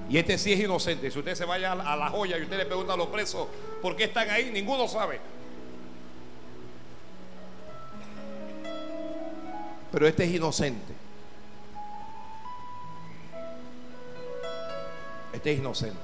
[0.09, 1.11] Y este sí es inocente.
[1.11, 3.47] Si usted se vaya a la joya y usted le pregunta a los presos
[3.79, 5.19] por qué están ahí, ninguno sabe.
[9.91, 10.93] Pero este es inocente.
[15.31, 15.99] Este es inocente.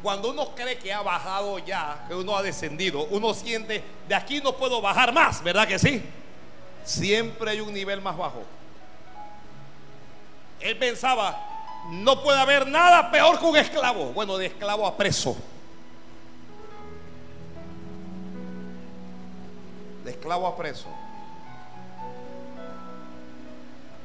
[0.00, 4.40] Cuando uno cree que ha bajado ya, que uno ha descendido, uno siente, de aquí
[4.40, 6.00] no puedo bajar más, ¿verdad que sí?
[6.84, 8.44] Siempre hay un nivel más bajo.
[10.60, 11.38] Él pensaba,
[11.90, 14.12] no puede haber nada peor que un esclavo.
[14.12, 15.36] Bueno, de esclavo a preso.
[20.04, 20.88] De esclavo a preso.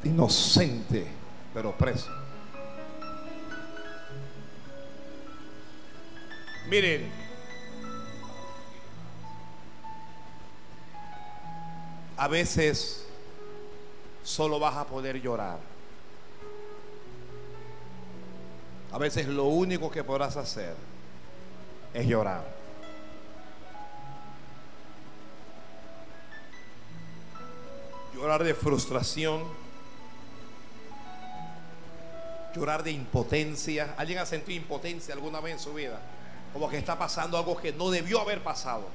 [0.03, 1.07] Inocente,
[1.53, 2.09] pero preso.
[6.67, 7.11] Miren,
[12.17, 13.05] a veces
[14.23, 15.70] solo vas a poder llorar.
[18.91, 20.75] A veces lo único que podrás hacer
[21.93, 22.43] es llorar.
[28.13, 29.43] Llorar de frustración.
[32.53, 33.95] Llorar de impotencia.
[33.97, 36.01] ¿Alguien ha sentido impotencia alguna vez en su vida?
[36.51, 38.87] Como que está pasando algo que no debió haber pasado.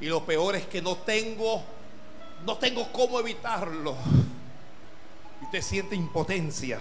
[0.00, 1.62] Y lo peor es que no tengo,
[2.46, 3.94] no tengo cómo evitarlo.
[5.42, 6.80] Y usted siente impotencia.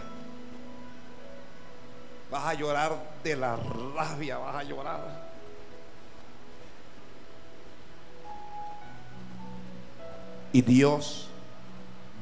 [2.30, 5.28] Vas a llorar de la rabia, vas a llorar.
[10.52, 11.30] Y Dios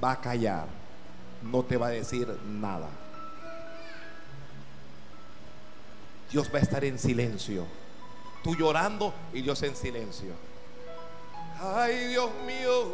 [0.04, 0.68] va a callar,
[1.42, 2.90] no te va a decir nada.
[6.32, 7.66] Dios va a estar en silencio.
[8.44, 10.34] Tú llorando y Dios en silencio.
[11.60, 12.94] Ay, Dios mío.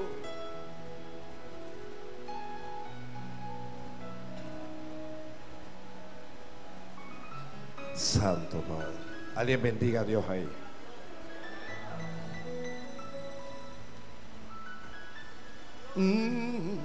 [7.96, 8.94] Santo Padre.
[9.36, 10.48] Alguien bendiga a Dios ahí.
[15.96, 16.78] Mm.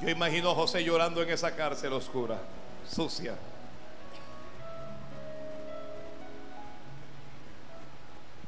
[0.00, 2.38] Yo imagino a José llorando en esa cárcel oscura,
[2.88, 3.34] sucia.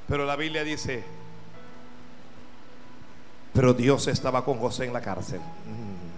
[0.08, 1.04] Pero la Biblia dice,
[3.52, 5.40] pero Dios estaba con José en la cárcel.
[5.40, 6.09] Mm.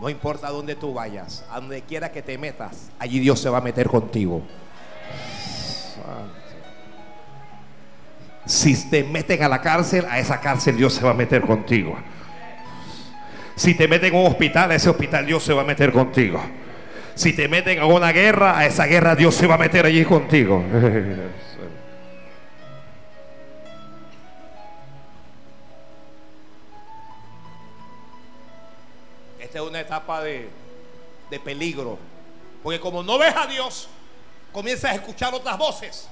[0.00, 3.58] No importa dónde tú vayas, a donde quiera que te metas, allí Dios se va
[3.58, 4.42] a meter contigo.
[8.44, 11.96] Si te meten a la cárcel, a esa cárcel Dios se va a meter contigo.
[13.56, 16.40] Si te meten a un hospital, a ese hospital Dios se va a meter contigo.
[17.14, 20.04] Si te meten a una guerra, a esa guerra Dios se va a meter allí
[20.04, 20.62] contigo.
[29.56, 30.50] Es una etapa de,
[31.30, 31.98] de peligro.
[32.62, 33.88] Porque como no ves a Dios,
[34.52, 36.08] comienzas a escuchar otras voces.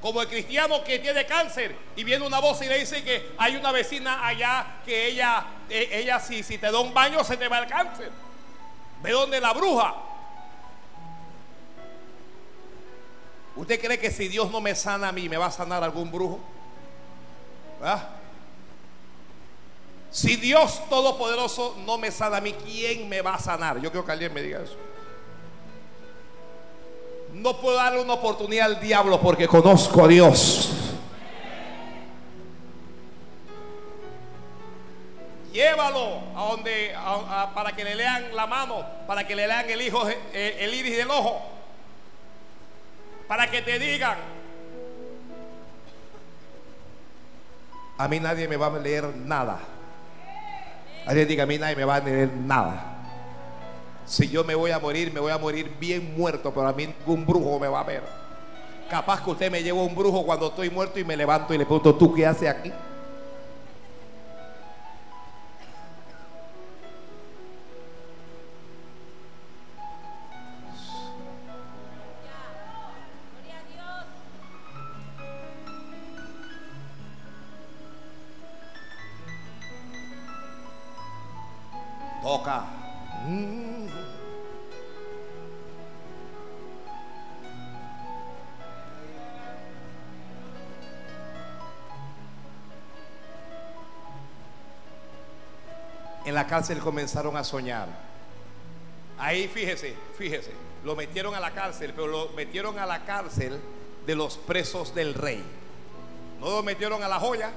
[0.00, 3.56] Como el cristiano que tiene cáncer y viene una voz y le dice que hay
[3.56, 7.46] una vecina allá que ella, eh, ella si, si te da un baño se te
[7.46, 8.10] va el cáncer.
[9.02, 9.94] Ve donde la bruja.
[13.56, 16.10] ¿Usted cree que si Dios no me sana a mí, me va a sanar algún
[16.10, 16.40] brujo?
[17.80, 18.23] ¿Verdad?
[20.14, 23.80] Si Dios Todopoderoso no me sana a mí, ¿quién me va a sanar?
[23.80, 24.76] Yo creo que alguien me diga eso.
[27.32, 30.70] No puedo darle una oportunidad al diablo porque conozco a Dios.
[35.52, 36.94] Llévalo a donde
[37.52, 40.96] para que le lean la mano, para que le lean el hijo, eh, el iris
[40.96, 41.42] del ojo,
[43.26, 44.18] para que te digan.
[47.98, 49.73] A mí nadie me va a leer nada.
[51.12, 52.94] Diga, a mí nadie me va a leer nada.
[54.06, 56.86] Si yo me voy a morir, me voy a morir bien muerto, pero a mí
[56.86, 58.02] ningún brujo me va a ver.
[58.88, 61.64] Capaz que usted me lleva un brujo cuando estoy muerto y me levanto y le
[61.64, 62.72] pregunto, ¿tú qué haces aquí?
[82.24, 82.64] Toca.
[83.26, 83.86] Mm.
[96.24, 97.88] En la cárcel comenzaron a soñar.
[99.18, 100.50] Ahí fíjese, fíjese,
[100.82, 103.60] lo metieron a la cárcel, pero lo metieron a la cárcel
[104.06, 105.44] de los presos del rey.
[106.40, 107.50] No lo metieron a la joya,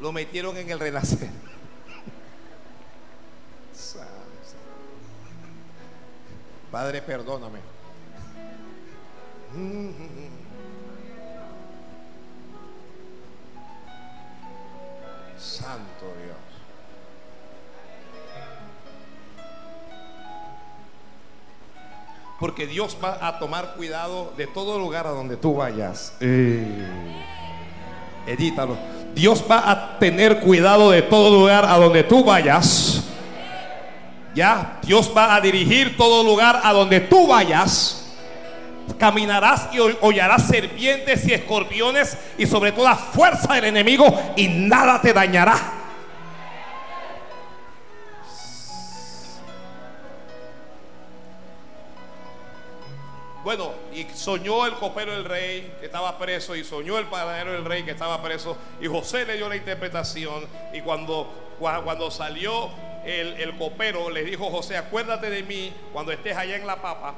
[0.00, 1.43] lo metieron en el renacer.
[6.74, 7.60] Padre, perdóname.
[15.38, 16.36] Santo Dios.
[22.40, 26.16] Porque Dios va a tomar cuidado de todo lugar a donde tú vayas.
[26.18, 26.66] Eh,
[28.26, 28.76] edítalo.
[29.14, 33.03] Dios va a tener cuidado de todo lugar a donde tú vayas.
[34.34, 38.00] Ya, Dios va a dirigir todo lugar a donde tú vayas.
[38.98, 44.06] Caminarás y hollarás serpientes y escorpiones y sobre toda fuerza del enemigo
[44.36, 45.56] y nada te dañará.
[53.44, 57.64] Bueno, y soñó el copero del rey que estaba preso y soñó el panadero del
[57.64, 62.70] rey que estaba preso y José le dio la interpretación y cuando, cuando salió
[63.04, 67.14] el, el copero le dijo José, acuérdate de mí cuando estés allá en la papa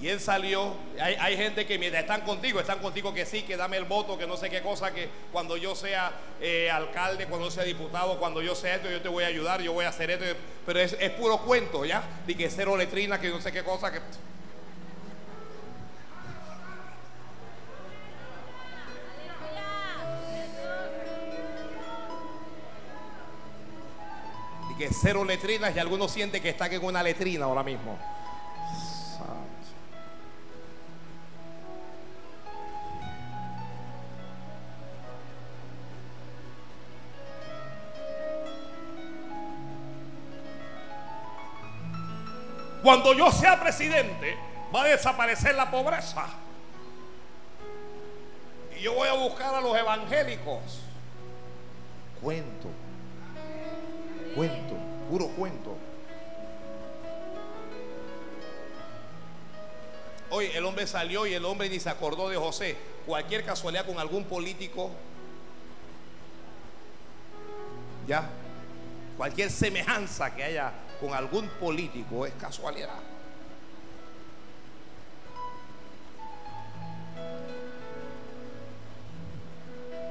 [0.00, 0.74] y él salió.
[0.98, 4.26] Hay, gente que mientras están contigo, están contigo que sí, que dame el voto, que
[4.26, 8.40] no sé qué cosa, que cuando yo sea eh, alcalde, cuando yo sea diputado, cuando
[8.40, 10.24] yo sea esto, yo te voy a ayudar, yo voy a hacer esto.
[10.64, 12.02] Pero es, puro cuento, ¿ya?
[12.26, 14.00] De que cero letrina, que no sé qué cosa, que.
[24.80, 27.98] Que cero letrinas y algunos sienten que están en una letrina ahora mismo.
[42.82, 44.34] Cuando yo sea presidente,
[44.74, 46.24] va a desaparecer la pobreza.
[48.78, 50.80] Y yo voy a buscar a los evangélicos.
[52.22, 52.68] Cuento.
[54.34, 54.74] Cuento.
[55.10, 55.76] Puro cuento.
[60.30, 62.76] Hoy el hombre salió y el hombre ni se acordó de José.
[63.04, 64.90] Cualquier casualidad con algún político.
[68.06, 68.28] Ya.
[69.16, 72.98] Cualquier semejanza que haya con algún político es casualidad.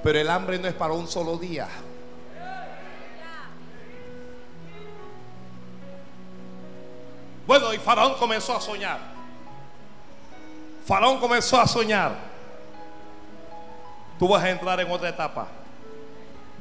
[0.04, 1.68] Pero el hambre no es para un solo día.
[7.74, 9.00] Y Faraón comenzó a soñar.
[10.86, 12.12] Faraón comenzó a soñar.
[14.18, 15.48] Tú vas a entrar en otra etapa.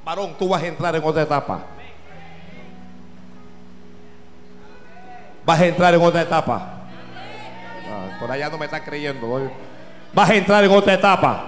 [0.05, 1.61] Varón, tú vas a entrar en otra etapa.
[5.44, 6.55] Vas a entrar en otra etapa.
[7.90, 9.51] Ah, por allá no me están creyendo.
[10.12, 11.44] Vas a entrar en otra etapa.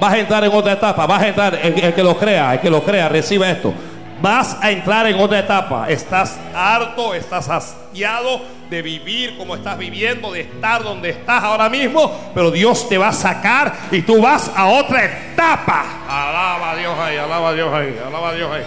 [0.00, 1.06] Vas a entrar en otra etapa.
[1.06, 3.72] Vas a entrar, el que lo crea, el que lo crea, recibe esto.
[4.20, 5.86] Vas a entrar en otra etapa.
[5.88, 12.32] Estás harto, estás hastiado de vivir como estás viviendo, de estar donde estás ahora mismo.
[12.34, 15.84] Pero Dios te va a sacar y tú vas a otra etapa.
[16.08, 18.62] Alaba a Dios ahí, alaba a Dios ahí, alaba a Dios ahí.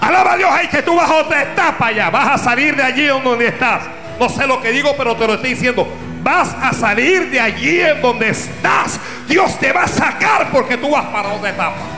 [0.00, 2.10] Alaba a Dios ahí que tú vas a otra etapa ya.
[2.10, 3.82] Vas a salir de allí donde estás.
[4.18, 5.86] No sé lo que digo, pero te lo estoy diciendo.
[6.22, 8.98] Vas a salir de allí en donde estás.
[9.28, 11.95] Dios te va a sacar porque tú vas para otra etapa.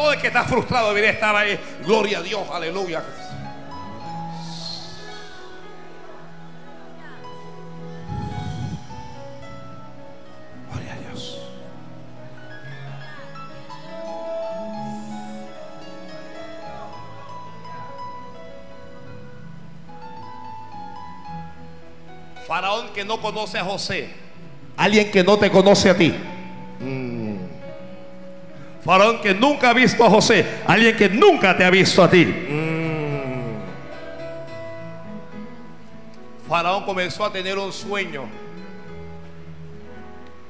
[0.00, 1.60] Todo el que está frustrado debería estar ahí.
[1.84, 3.02] Gloria a Dios, aleluya.
[22.46, 24.08] Faraón que no conoce a José.
[24.78, 26.14] Alguien que no te conoce a ti.
[26.80, 27.29] Mm.
[28.84, 30.44] Faraón que nunca ha visto a José.
[30.66, 32.24] Alguien que nunca te ha visto a ti.
[32.24, 32.70] Mm.
[36.48, 38.24] Faraón comenzó a tener un sueño.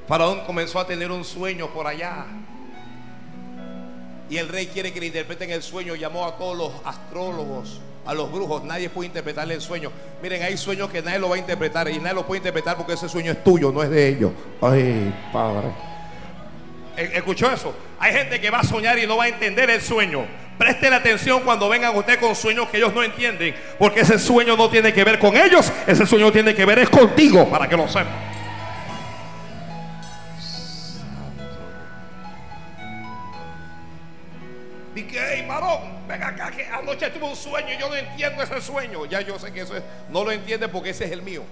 [0.07, 2.25] Faraón comenzó a tener un sueño por allá.
[4.29, 5.95] Y el rey quiere que le interpreten el sueño.
[5.95, 9.91] Llamó a todos los astrólogos a los brujos, nadie puede interpretarle el sueño.
[10.21, 12.93] Miren, hay sueños que nadie lo va a interpretar y nadie lo puede interpretar porque
[12.93, 14.31] ese sueño es tuyo, no es de ellos.
[14.61, 15.90] Ay, Padre.
[16.97, 17.75] ¿E-, ¿Escuchó eso?
[17.99, 20.25] Hay gente que va a soñar y no va a entender el sueño.
[20.57, 24.55] Preste la atención cuando vengan ustedes con sueños que ellos no entienden, porque ese sueño
[24.55, 27.75] no tiene que ver con ellos, ese sueño tiene que ver es contigo, para que
[27.75, 28.11] lo sepa.
[34.93, 38.61] Dije, hey, varón, ven acá que anoche tuve un sueño y yo no entiendo ese
[38.61, 39.05] sueño.
[39.05, 41.43] Ya yo sé que eso es, no lo entiende porque ese es el mío.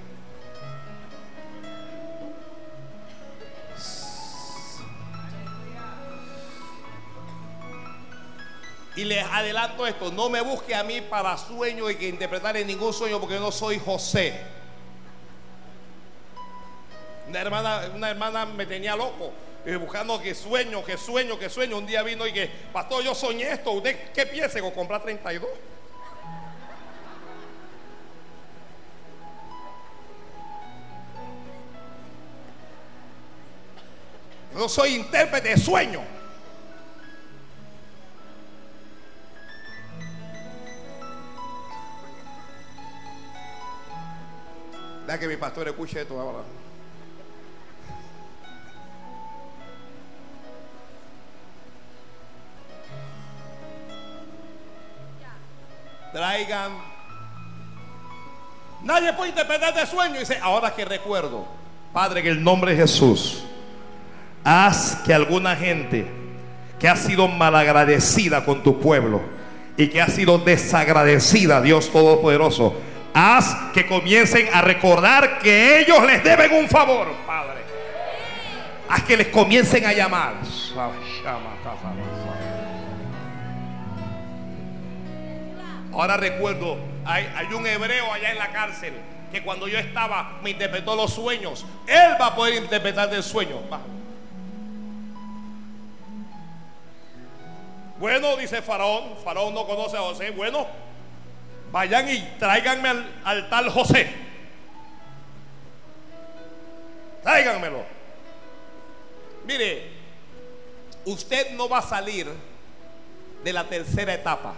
[8.95, 12.67] Y les adelanto esto, no me busque a mí para sueño y que interpretar en
[12.67, 14.39] ningún sueño porque yo no soy José.
[17.27, 19.31] Una hermana, una hermana me tenía loco,
[19.63, 21.77] eh, buscando que sueño, que sueño, que sueño.
[21.77, 23.71] Un día vino y que, pastor, yo soñé esto.
[23.71, 25.47] ¿Usted qué piensa con comprar 32?
[34.55, 36.18] Yo soy intérprete de sueño.
[45.09, 46.43] Deja que mi pastor escuche esto ahora.
[56.13, 56.73] Traigan.
[58.83, 60.19] Nadie puede interpretar de sueño.
[60.19, 61.43] Dice, ahora que recuerdo,
[61.91, 63.43] Padre, en el nombre de Jesús,
[64.43, 66.05] haz que alguna gente
[66.77, 69.21] que ha sido malagradecida con tu pueblo
[69.75, 72.75] y que ha sido desagradecida, Dios Todopoderoso,
[73.13, 77.59] haz que comiencen a recordar que ellos les deben un favor, Padre.
[78.89, 80.33] Haz que les comiencen a llamar.
[85.93, 88.93] Ahora recuerdo, hay, un hebreo allá en la cárcel
[89.31, 91.65] que cuando yo estaba me interpretó los sueños.
[91.87, 93.57] Él va a poder interpretar el sueño.
[97.99, 100.31] Bueno, dice Faraón, Faraón no conoce a José.
[100.31, 100.65] Bueno,
[101.71, 102.89] vayan y tráiganme
[103.23, 104.09] al, tal José.
[107.23, 107.83] Tráiganmelo.
[109.45, 109.91] Mire,
[111.05, 112.27] usted no va a salir
[113.43, 114.53] de la tercera etapa.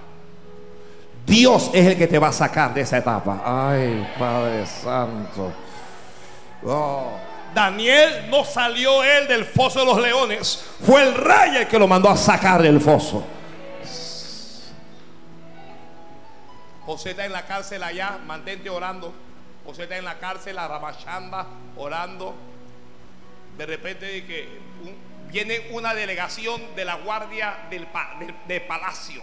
[1.26, 3.42] Dios es el que te va a sacar de esa etapa.
[3.46, 5.54] Ay, Padre Santo.
[6.66, 7.14] Oh.
[7.54, 10.64] Daniel no salió él del foso de los leones.
[10.86, 13.24] Fue el rey el que lo mandó a sacar del foso.
[16.86, 19.14] José está en la cárcel allá, mantente orando.
[19.66, 21.48] José está en la cárcel, a Ramachamba,
[21.78, 22.36] orando.
[23.58, 24.60] De repente que
[25.28, 27.88] viene una delegación de la guardia del,
[28.68, 29.22] palacio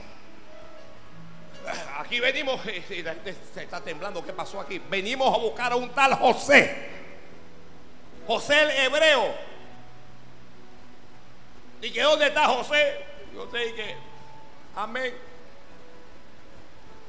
[1.99, 4.81] aquí venimos, se está temblando, ¿qué pasó aquí?
[4.91, 6.89] Venimos a buscar a un tal José.
[8.27, 9.35] José el hebreo.
[11.81, 13.05] ¿Y que dónde está José?
[13.35, 13.97] Yo sé que,
[14.77, 15.15] amén.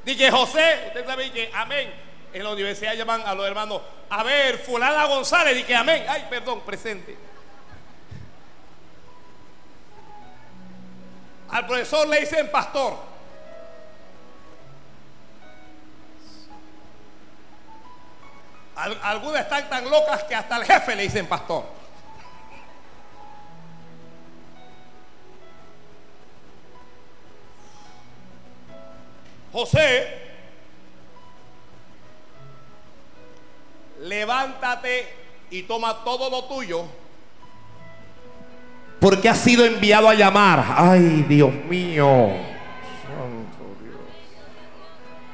[0.04, 1.94] Dije José, usted sabe que amén.
[2.32, 6.06] En la universidad llaman a los hermanos, a ver, fulana González, dije amén.
[6.08, 7.18] Ay, perdón, presente.
[11.50, 13.10] Al profesor le dicen pastor.
[18.76, 21.79] Algunas están tan locas que hasta el jefe le dicen pastor.
[29.52, 30.08] José,
[34.02, 35.08] levántate
[35.50, 36.86] y toma todo lo tuyo.
[39.00, 40.76] Porque has sido enviado a llamar.
[40.78, 42.30] Ay, Dios mío.
[43.08, 43.98] Santo Dios.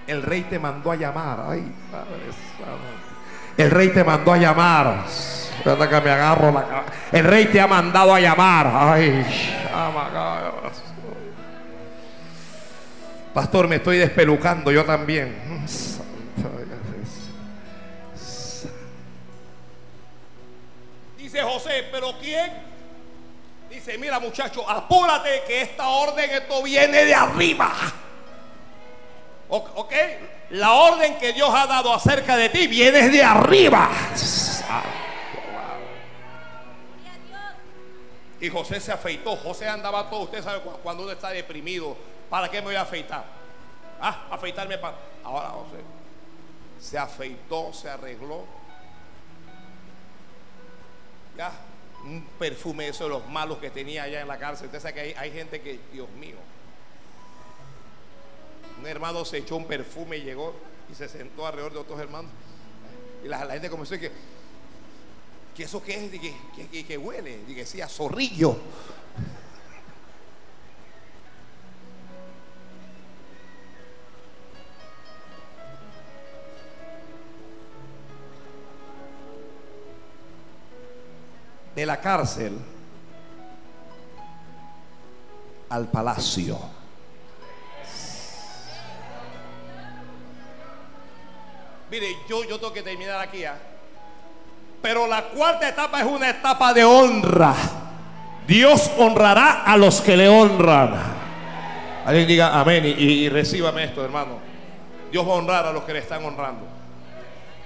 [0.07, 1.45] El rey te mandó a llamar.
[1.49, 2.95] Ay, Padre Santo.
[3.57, 5.05] El rey te mandó a llamar.
[5.63, 8.71] que me agarro la El rey te ha mandado a llamar.
[8.73, 9.25] Ay,
[13.36, 15.66] Pastor, me estoy despelucando yo también.
[21.18, 22.49] Dice José, pero ¿quién?
[23.70, 27.74] Dice, mira muchacho, apúrate que esta orden, esto viene de arriba.
[29.49, 29.94] ¿Ok?
[30.52, 33.90] La orden que Dios ha dado acerca de ti viene de arriba.
[38.40, 39.36] Y José se afeitó.
[39.36, 40.22] José andaba todo.
[40.22, 41.98] Usted sabe cuando uno está deprimido,
[42.30, 43.26] ¿para qué me voy a afeitar?
[43.99, 44.97] Ah, afeitarme para.
[45.23, 45.77] Ahora José
[46.80, 48.45] se afeitó, se arregló.
[51.38, 51.52] Ya,
[52.03, 54.68] un perfume eso de los malos que tenía allá en la cárcel.
[54.68, 56.38] Usted sabe que hay, hay gente que, Dios mío,
[58.80, 60.53] un hermano se echó un perfume y llegó
[60.91, 62.31] y se sentó alrededor de otros hermanos.
[63.23, 64.15] Y la, gente comenzó a decir
[65.56, 68.57] que, eso qué es, que, que, huele, y que decía zorrillo.
[81.76, 82.57] de la cárcel
[85.69, 86.57] al palacio.
[91.91, 93.43] Mire, yo, yo tengo que terminar aquí.
[93.43, 93.52] ¿eh?
[94.81, 97.53] Pero la cuarta etapa es una etapa de honra.
[98.47, 100.93] Dios honrará a los que le honran.
[102.06, 104.38] Alguien diga amén y, y, y recíbame esto, hermano.
[105.11, 106.74] Dios va a honrar a los que le están honrando.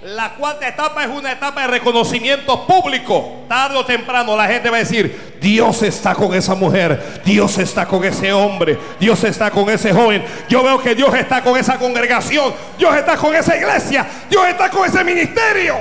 [0.02, 3.44] La cuarta etapa es una etapa de reconocimiento público.
[3.46, 7.86] Tarde o temprano la gente va a decir, Dios está con esa mujer, Dios está
[7.86, 10.24] con ese hombre, Dios está con ese joven.
[10.48, 14.70] Yo veo que Dios está con esa congregación, Dios está con esa iglesia, Dios está
[14.70, 15.76] con ese ministerio.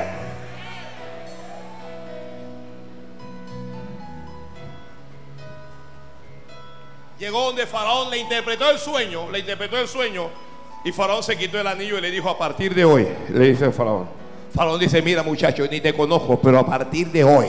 [7.18, 10.49] Llegó donde Faraón le interpretó el sueño, le interpretó el sueño
[10.84, 13.72] y Faraón se quitó el anillo y le dijo, a partir de hoy, le dice
[13.72, 14.08] Faraón.
[14.54, 17.48] Faraón dice, mira muchacho, ni te conozco, pero a partir de hoy,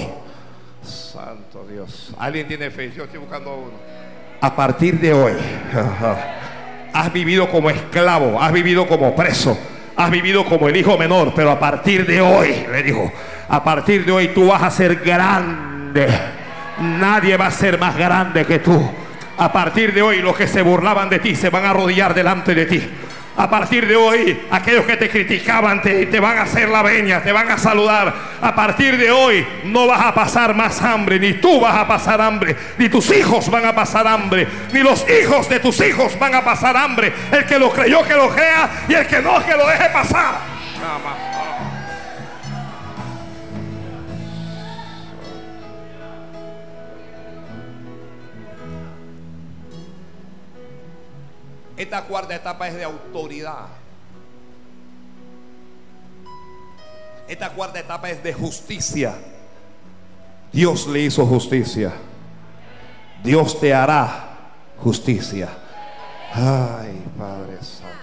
[0.82, 3.72] santo Dios, alguien tiene fe, yo estoy buscando a uno.
[4.40, 5.32] A partir de hoy,
[6.92, 9.56] has vivido como esclavo, has vivido como preso,
[9.96, 13.10] has vivido como el hijo menor, pero a partir de hoy, le dijo,
[13.48, 16.08] a partir de hoy tú vas a ser grande.
[16.78, 18.90] Nadie va a ser más grande que tú.
[19.36, 22.54] A partir de hoy los que se burlaban de ti se van a arrodillar delante
[22.54, 22.90] de ti.
[23.40, 27.22] A partir de hoy, aquellos que te criticaban te, te, van a hacer la veña,
[27.22, 28.14] te van a saludar.
[28.38, 32.20] A partir de hoy no vas a pasar más hambre, ni tú vas a pasar
[32.20, 36.34] hambre, ni tus hijos van a pasar hambre, ni los hijos de tus hijos van
[36.34, 37.14] a pasar hambre.
[37.32, 40.34] El que lo creyó que lo crea y el que no que lo deje pasar.
[51.80, 53.68] Esta cuarta etapa es de autoridad.
[57.26, 59.14] Esta cuarta etapa es de justicia.
[60.52, 61.94] Dios le hizo justicia.
[63.24, 65.48] Dios te hará justicia.
[66.34, 67.96] Ay, Padre Santo.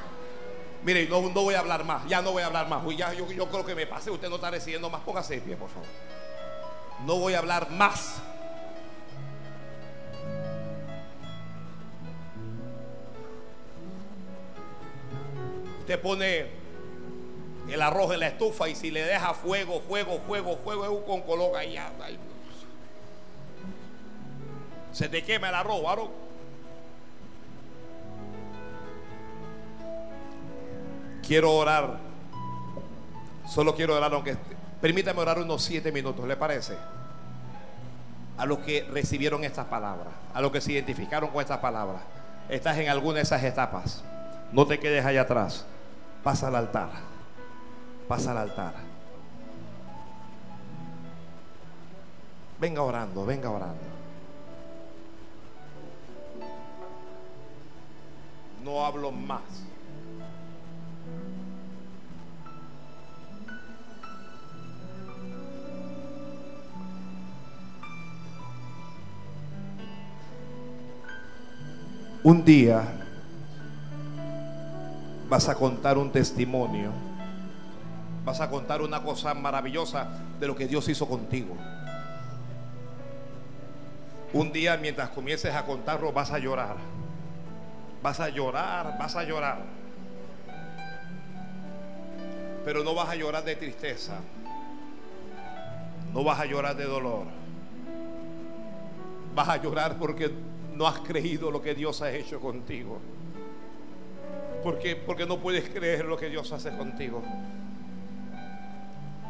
[0.84, 2.04] Mire, no, no, voy a hablar más.
[2.08, 2.82] Ya no voy a hablar más.
[2.98, 4.10] Ya, yo, yo creo que me pase.
[4.10, 5.02] Usted no está recibiendo más.
[5.02, 5.88] Póngase de pie, por favor.
[7.06, 8.16] No voy a hablar más.
[15.88, 16.48] Usted pone
[17.70, 21.60] el arroz en la estufa y si le deja fuego, fuego, fuego, fuego, con coloca
[21.60, 22.20] ahí, ahí.
[24.92, 26.10] Se te quema el arroz, varón.
[31.26, 32.00] Quiero orar.
[33.48, 34.36] Solo quiero orar, aunque
[34.82, 36.74] permítame orar unos siete minutos, ¿le parece?
[38.38, 42.02] A los que recibieron estas palabras, a los que se identificaron con estas palabras.
[42.50, 44.04] Estás en alguna de esas etapas.
[44.52, 45.66] No te quedes allá atrás
[46.28, 46.90] pasa al altar.
[48.06, 48.74] Pasa al altar.
[52.60, 53.80] Venga orando, venga orando.
[58.62, 59.42] No hablo más.
[72.22, 73.07] Un día
[75.30, 76.92] vas a contar un testimonio,
[78.24, 80.08] vas a contar una cosa maravillosa
[80.40, 81.56] de lo que Dios hizo contigo.
[84.34, 86.78] Un día mientras comiences a contarlo vas a llorar,
[88.02, 89.60] vas a llorar, vas a llorar.
[92.64, 94.20] Pero no vas a llorar de tristeza,
[96.14, 97.26] no vas a llorar de dolor,
[99.34, 100.32] vas a llorar porque
[100.76, 103.00] no has creído lo que Dios ha hecho contigo.
[104.68, 107.24] Porque, porque no puedes creer lo que Dios hace contigo.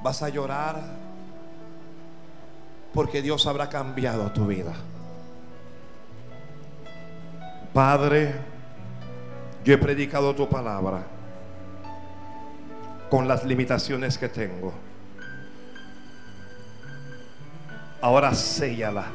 [0.01, 0.81] Vas a llorar
[2.91, 4.73] porque Dios habrá cambiado tu vida.
[7.71, 8.33] Padre,
[9.63, 11.03] yo he predicado tu palabra
[13.07, 14.73] con las limitaciones que tengo.
[18.01, 19.05] Ahora séllala.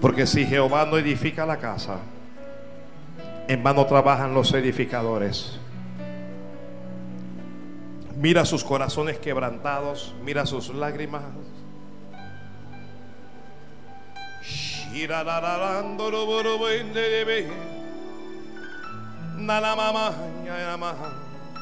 [0.00, 1.98] Porque si Jehová no edifica la casa,
[3.48, 5.58] en vano trabajan los edificadores.
[8.16, 11.22] Mira sus corazones quebrantados, mira sus lágrimas.